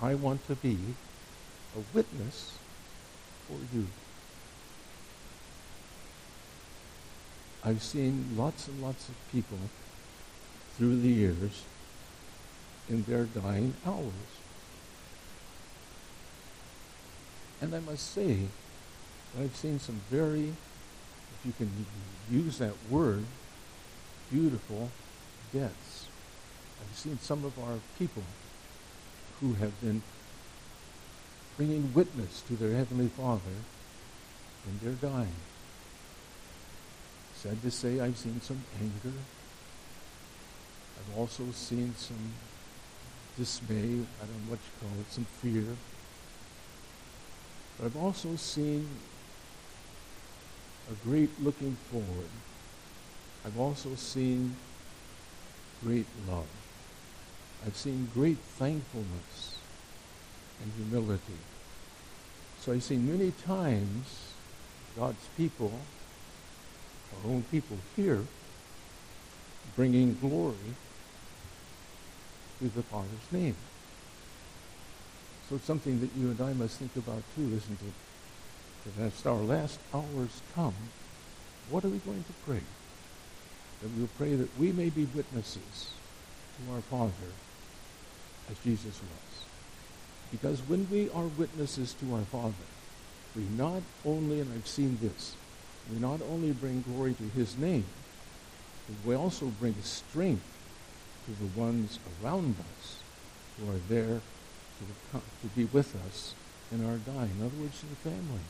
I 0.00 0.14
want 0.14 0.46
to 0.48 0.54
be 0.56 0.78
a 1.76 1.80
witness 1.94 2.58
for 3.46 3.58
you. 3.74 3.86
I've 7.64 7.82
seen 7.82 8.34
lots 8.36 8.68
and 8.68 8.82
lots 8.82 9.08
of 9.08 9.14
people 9.32 9.58
through 10.76 11.00
the 11.00 11.08
years 11.08 11.64
in 12.88 13.02
their 13.04 13.24
dying 13.24 13.74
hours. 13.84 14.35
And 17.60 17.74
I 17.74 17.80
must 17.80 18.12
say, 18.12 18.46
I've 19.38 19.56
seen 19.56 19.78
some 19.78 20.00
very, 20.10 20.48
if 20.48 21.40
you 21.44 21.52
can 21.52 21.70
use 22.30 22.58
that 22.58 22.74
word, 22.90 23.24
beautiful 24.30 24.90
deaths. 25.52 26.06
I've 26.80 26.96
seen 26.96 27.18
some 27.18 27.44
of 27.44 27.58
our 27.58 27.78
people 27.98 28.22
who 29.40 29.54
have 29.54 29.78
been 29.80 30.02
bringing 31.56 31.92
witness 31.94 32.42
to 32.42 32.56
their 32.56 32.76
Heavenly 32.76 33.08
Father 33.08 33.56
in 34.66 34.78
their 34.82 34.94
dying. 35.10 35.34
Sad 37.34 37.62
to 37.62 37.70
say, 37.70 38.00
I've 38.00 38.16
seen 38.16 38.40
some 38.40 38.62
anger. 38.80 39.16
I've 40.98 41.18
also 41.18 41.44
seen 41.52 41.94
some 41.96 42.32
dismay, 43.36 43.76
I 43.76 44.26
don't 44.26 44.44
know 44.44 44.50
what 44.50 44.58
you 44.58 44.72
call 44.80 45.00
it, 45.00 45.12
some 45.12 45.26
fear. 45.40 45.64
But 47.78 47.86
I've 47.86 47.96
also 47.96 48.36
seen 48.36 48.88
a 50.90 50.94
great 51.06 51.30
looking 51.42 51.76
forward 51.90 52.30
I've 53.46 53.60
also 53.60 53.94
seen 53.94 54.56
great 55.84 56.06
love. 56.28 56.48
I've 57.64 57.76
seen 57.76 58.10
great 58.12 58.38
thankfulness 58.38 59.58
and 60.60 60.72
humility. 60.72 61.38
So 62.58 62.72
I've 62.72 62.82
seen 62.82 63.06
many 63.08 63.30
times 63.30 64.32
God's 64.96 65.28
people, 65.36 65.72
our 67.12 67.30
own 67.30 67.44
people 67.44 67.78
here, 67.94 68.24
bringing 69.76 70.14
glory 70.20 70.74
to 72.58 72.68
the 72.68 72.82
Father's 72.82 73.30
name. 73.30 73.54
So 75.48 75.56
it's 75.56 75.64
something 75.64 76.00
that 76.00 76.10
you 76.16 76.30
and 76.30 76.40
I 76.40 76.52
must 76.54 76.78
think 76.78 76.96
about 76.96 77.22
too, 77.36 77.42
isn't 77.42 77.78
it? 77.80 78.96
That 78.96 79.06
as 79.06 79.26
our 79.26 79.34
last 79.34 79.78
hours 79.94 80.42
come, 80.54 80.74
what 81.70 81.84
are 81.84 81.88
we 81.88 81.98
going 81.98 82.24
to 82.24 82.32
pray? 82.44 82.62
That 83.82 83.90
we'll 83.96 84.08
pray 84.18 84.34
that 84.34 84.58
we 84.58 84.72
may 84.72 84.88
be 84.88 85.06
witnesses 85.14 85.90
to 86.56 86.74
our 86.74 86.80
Father 86.80 87.30
as 88.50 88.58
Jesus 88.64 89.00
was. 89.00 89.44
Because 90.32 90.60
when 90.68 90.88
we 90.90 91.10
are 91.10 91.26
witnesses 91.38 91.94
to 92.00 92.14
our 92.14 92.22
Father, 92.22 92.54
we 93.36 93.42
not 93.56 93.82
only, 94.04 94.40
and 94.40 94.52
I've 94.52 94.66
seen 94.66 94.98
this, 95.00 95.36
we 95.92 96.00
not 96.00 96.20
only 96.32 96.50
bring 96.52 96.82
glory 96.82 97.14
to 97.14 97.38
his 97.38 97.56
name, 97.56 97.84
but 98.88 99.08
we 99.08 99.14
also 99.14 99.46
bring 99.60 99.74
strength 99.82 100.42
to 101.26 101.32
the 101.32 101.60
ones 101.60 102.00
around 102.22 102.56
us 102.58 102.98
who 103.58 103.70
are 103.70 103.80
there 103.88 104.20
to, 104.78 105.18
to 105.18 105.54
be 105.54 105.64
with 105.64 105.94
us 106.06 106.34
in 106.72 106.84
our 106.84 106.96
dying. 106.98 107.30
In 107.38 107.46
other 107.46 107.56
words, 107.56 107.80
to 107.80 107.86
the 107.86 107.96
family. 107.96 108.44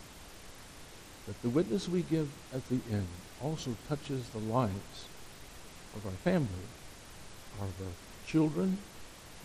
That 1.27 1.41
the 1.43 1.49
witness 1.49 1.89
we 1.89 2.03
give 2.03 2.31
at 2.55 2.69
the 2.69 2.81
end 2.91 3.09
also 3.43 3.77
touches 3.89 4.29
the 4.29 4.39
lives 4.39 5.07
of 5.97 6.07
our 6.07 6.12
family, 6.12 6.67
of 7.61 7.62
our 7.62 7.93
children, 8.27 8.79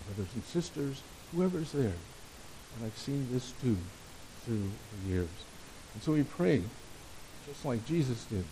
brothers 0.06 0.34
and 0.34 0.44
sisters, 0.44 1.02
whoever's 1.32 1.72
there. 1.72 1.94
And 2.76 2.86
I've 2.86 2.98
seen 2.98 3.28
this 3.32 3.54
too 3.62 3.78
through 4.46 4.70
the 5.04 5.10
years. 5.10 5.30
And 5.94 6.04
so 6.04 6.14
we 6.14 6.24
pray, 6.24 6.64
just 7.48 7.66
like 7.66 7.86
Jesus 7.86 8.24
did, 8.26 8.46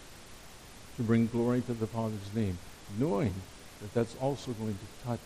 to 0.98 1.04
bring 1.04 1.28
glory 1.28 1.62
to 1.62 1.74
the 1.74 1.88
Father's 1.88 2.34
name, 2.36 2.58
knowing 2.98 3.34
that 3.82 3.94
that's 3.94 4.16
also 4.18 4.52
going 4.52 4.78
to 4.78 5.08
touch 5.08 5.20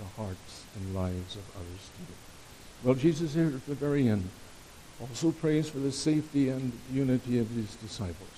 the 0.00 0.22
hearts 0.22 0.64
and 0.76 0.94
lives 0.94 1.36
of 1.36 1.42
others 1.56 1.90
too. 1.96 2.14
Well, 2.82 2.94
Jesus 2.94 3.34
here 3.34 3.46
at 3.46 3.66
the 3.66 3.74
very 3.74 4.08
end 4.08 4.28
also 5.00 5.30
prays 5.30 5.68
for 5.68 5.78
the 5.78 5.92
safety 5.92 6.48
and 6.48 6.72
unity 6.92 7.38
of 7.38 7.48
his 7.50 7.74
disciples. 7.76 8.28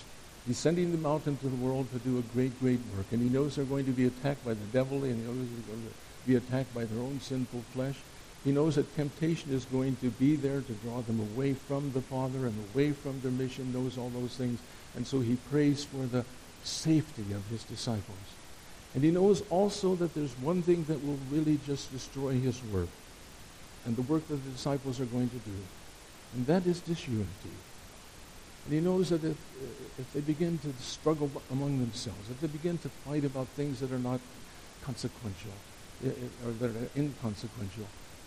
He's 0.47 0.59
sending 0.59 0.91
them 0.91 1.07
out 1.07 1.27
into 1.27 1.49
the 1.49 1.57
world 1.57 1.87
to 1.93 1.99
do 2.01 2.19
a 2.19 2.23
great, 2.35 2.59
great 2.61 2.81
work. 2.97 3.07
And 3.13 3.23
he 3.23 3.29
knows 3.29 3.55
they're 3.55 3.65
going 3.65 3.87
to 3.87 3.93
be 3.93 4.07
attacked 4.07 4.45
by 4.45 4.55
the 4.55 4.67
devil, 4.73 5.05
and 5.05 5.15
he 5.15 5.23
knows 5.23 5.37
they're 5.49 5.75
going 5.75 5.87
to 5.87 6.29
be 6.29 6.37
attacked 6.37 6.75
by 6.75 6.85
their 6.85 7.03
own 7.03 7.21
sinful 7.21 7.63
flesh. 7.73 7.97
He 8.45 8.51
knows 8.51 8.75
that 8.75 8.97
temptation 8.97 9.53
is 9.53 9.65
going 9.67 9.97
to 9.97 10.11
be 10.11 10.35
there 10.35 10.61
to 10.61 10.73
draw 10.85 11.01
them 11.03 11.21
away 11.21 11.55
from 11.55 11.93
the 11.93 12.03
Father 12.03 12.47
and 12.47 12.55
away 12.75 12.91
from 12.91 13.21
their 13.21 13.31
mission, 13.31 13.73
knows 13.73 13.97
all 13.97 14.11
those 14.11 14.37
things. 14.37 14.59
And 14.97 15.07
so 15.07 15.21
he 15.21 15.37
prays 15.51 15.85
for 15.85 16.07
the 16.07 16.25
safety 16.65 17.23
of 17.33 17.47
his 17.47 17.63
disciples. 17.63 18.19
And 18.95 19.03
he 19.03 19.11
knows 19.11 19.43
also 19.49 19.95
that 19.97 20.15
there's 20.15 20.33
one 20.41 20.63
thing 20.63 20.85
that 20.85 21.03
will 21.05 21.19
really 21.31 21.59
just 21.67 21.91
destroy 21.93 22.33
his 22.33 22.63
work 22.65 22.89
and 23.87 23.97
the 23.97 24.03
work 24.03 24.27
that 24.29 24.37
the 24.37 24.51
disciples 24.51 25.01
are 25.01 25.07
going 25.07 25.29
to 25.29 25.37
do, 25.37 25.57
and 26.35 26.47
that 26.47 26.67
is 26.67 26.81
disunity. 26.81 27.57
And 28.65 28.75
he 28.75 28.81
knows 28.81 29.11
that 29.11 29.25
if, 29.25 29.37
if 29.99 30.13
they 30.13 30.21
begin 30.21 30.59
to 30.59 30.73
struggle 30.81 31.31
among 31.51 31.81
themselves, 31.81 32.31
if 32.31 32.41
they 32.41 32.47
begin 32.47 32.79
to 32.79 32.89
fight 32.89 33.25
about 33.25 33.49
things 33.49 33.81
that 33.81 33.91
are 33.91 33.99
not 33.99 34.21
consequential, 34.85 35.53
or 36.47 36.53
that 36.61 36.71
are 36.71 36.89
inconsequential, 36.97 37.87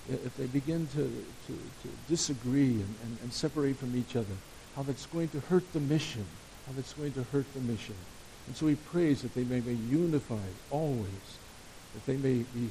if 0.09 0.35
they 0.37 0.47
begin 0.47 0.87
to, 0.87 1.03
to, 1.47 1.53
to 1.53 1.89
disagree 2.09 2.71
and, 2.71 2.95
and, 3.03 3.17
and 3.23 3.33
separate 3.33 3.77
from 3.77 3.95
each 3.95 4.15
other, 4.15 4.35
how 4.75 4.83
that's 4.83 5.05
going 5.05 5.29
to 5.29 5.39
hurt 5.41 5.63
the 5.73 5.79
mission, 5.79 6.25
how 6.67 6.73
that's 6.75 6.93
going 6.93 7.13
to 7.13 7.23
hurt 7.31 7.45
the 7.53 7.61
mission. 7.61 7.95
And 8.47 8.55
so 8.55 8.67
he 8.67 8.75
prays 8.75 9.21
that 9.23 9.33
they 9.33 9.43
may 9.43 9.59
be 9.59 9.75
unified 9.75 10.53
always, 10.71 11.37
that 11.93 12.05
they 12.05 12.17
may 12.17 12.43
be 12.53 12.69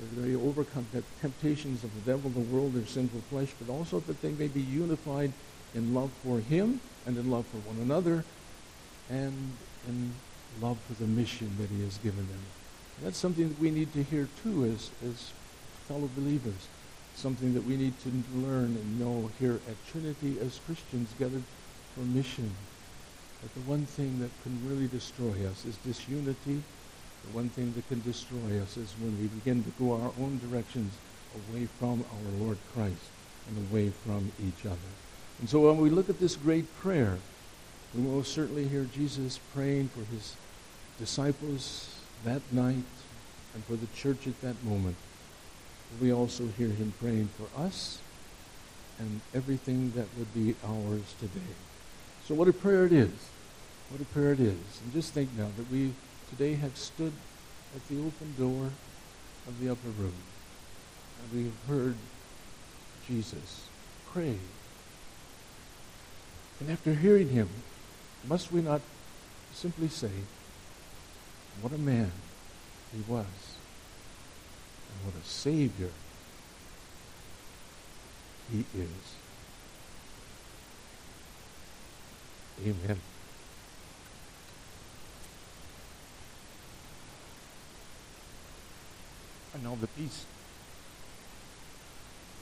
that 0.00 0.22
they 0.22 0.36
overcome 0.36 0.86
the 0.92 1.02
temptations 1.20 1.82
of 1.82 1.92
the 1.94 2.12
devil, 2.12 2.30
the 2.30 2.54
world, 2.54 2.74
their 2.74 2.86
sinful 2.86 3.20
flesh, 3.30 3.48
but 3.60 3.72
also 3.72 3.98
that 4.00 4.22
they 4.22 4.30
may 4.30 4.46
be 4.46 4.60
unified 4.60 5.32
in 5.74 5.92
love 5.92 6.10
for 6.22 6.38
him 6.38 6.80
and 7.06 7.16
in 7.16 7.30
love 7.30 7.44
for 7.46 7.56
one 7.68 7.78
another 7.82 8.24
and 9.10 9.52
in 9.88 10.12
love 10.60 10.78
for 10.86 11.02
the 11.02 11.08
mission 11.08 11.50
that 11.58 11.68
he 11.68 11.82
has 11.82 11.98
given 11.98 12.26
them. 12.28 12.40
And 12.96 13.06
that's 13.06 13.18
something 13.18 13.48
that 13.48 13.58
we 13.60 13.70
need 13.70 13.92
to 13.94 14.02
hear 14.04 14.28
too 14.42 14.66
as, 14.66 14.90
as 15.04 15.32
fellow 15.88 16.08
believers, 16.16 16.68
something 17.16 17.54
that 17.54 17.64
we 17.64 17.76
need 17.76 17.94
to 18.02 18.12
learn 18.36 18.66
and 18.66 19.00
know 19.00 19.30
here 19.40 19.58
at 19.68 19.90
Trinity 19.90 20.36
as 20.40 20.60
Christians 20.66 21.08
gathered 21.18 21.42
for 21.94 22.02
mission. 22.02 22.50
But 23.42 23.54
the 23.54 23.70
one 23.70 23.86
thing 23.86 24.18
that 24.20 24.30
can 24.42 24.68
really 24.68 24.88
destroy 24.88 25.46
us 25.48 25.64
is 25.64 25.76
disunity. 25.78 26.62
The 27.24 27.36
one 27.36 27.48
thing 27.48 27.72
that 27.74 27.88
can 27.88 28.00
destroy 28.02 28.60
us 28.60 28.76
is 28.76 28.92
when 29.00 29.16
we 29.20 29.28
begin 29.28 29.62
to 29.64 29.70
go 29.78 29.92
our 29.92 30.12
own 30.20 30.40
directions 30.48 30.92
away 31.50 31.66
from 31.78 32.04
our 32.12 32.44
Lord 32.44 32.58
Christ 32.74 33.10
and 33.48 33.70
away 33.70 33.90
from 33.90 34.32
each 34.42 34.66
other. 34.66 34.90
And 35.40 35.48
so 35.48 35.60
when 35.60 35.78
we 35.78 35.90
look 35.90 36.10
at 36.10 36.18
this 36.18 36.36
great 36.36 36.66
prayer, 36.80 37.18
we 37.94 38.02
will 38.02 38.24
certainly 38.24 38.66
hear 38.66 38.86
Jesus 38.94 39.38
praying 39.54 39.88
for 39.88 40.04
his 40.12 40.34
disciples 40.98 41.88
that 42.24 42.42
night 42.52 42.84
and 43.54 43.64
for 43.64 43.76
the 43.76 43.86
church 43.96 44.26
at 44.26 44.40
that 44.42 44.62
moment. 44.64 44.96
We 46.00 46.12
also 46.12 46.46
hear 46.58 46.68
him 46.68 46.92
praying 47.00 47.28
for 47.28 47.60
us 47.60 47.98
and 48.98 49.20
everything 49.32 49.92
that 49.92 50.06
would 50.18 50.34
be 50.34 50.54
ours 50.66 51.14
today. 51.20 51.54
So 52.28 52.34
what 52.34 52.46
a 52.46 52.52
prayer 52.52 52.84
it 52.84 52.92
is. 52.92 53.10
What 53.88 54.02
a 54.02 54.04
prayer 54.04 54.34
it 54.34 54.40
is. 54.40 54.82
And 54.84 54.92
just 54.92 55.14
think 55.14 55.30
now 55.34 55.48
that 55.56 55.70
we 55.72 55.94
today 56.28 56.56
have 56.56 56.76
stood 56.76 57.14
at 57.74 57.88
the 57.88 57.98
open 58.00 58.34
door 58.36 58.70
of 59.46 59.58
the 59.58 59.70
upper 59.70 59.88
room. 59.88 60.12
And 61.22 61.32
we 61.32 61.44
have 61.44 61.64
heard 61.66 61.94
Jesus 63.06 63.66
pray. 64.12 64.36
And 66.60 66.70
after 66.70 66.92
hearing 66.92 67.30
him, 67.30 67.48
must 68.26 68.52
we 68.52 68.60
not 68.60 68.82
simply 69.54 69.88
say, 69.88 70.10
what 71.62 71.72
a 71.72 71.78
man 71.78 72.12
he 72.94 73.00
was, 73.10 73.24
and 73.24 75.06
what 75.06 75.14
a 75.14 75.26
Savior 75.26 75.92
he 78.52 78.66
is. 78.78 79.14
Amen. 82.62 83.00
And 89.54 89.62
now 89.62 89.76
the 89.80 89.86
peace. 89.86 90.24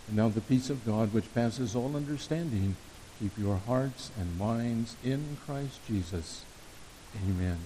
And 0.09 0.17
now 0.17 0.29
the 0.29 0.41
peace 0.41 0.71
of 0.71 0.85
God, 0.87 1.13
which 1.13 1.33
passes 1.35 1.75
all 1.75 1.97
understanding, 1.97 2.77
keep 3.19 3.37
your 3.39 3.57
hearts 3.57 4.11
and 4.19 4.39
minds 4.39 4.97
in 5.05 5.37
Christ 5.47 5.81
Jesus. 5.87 6.45
Amen. 7.25 7.59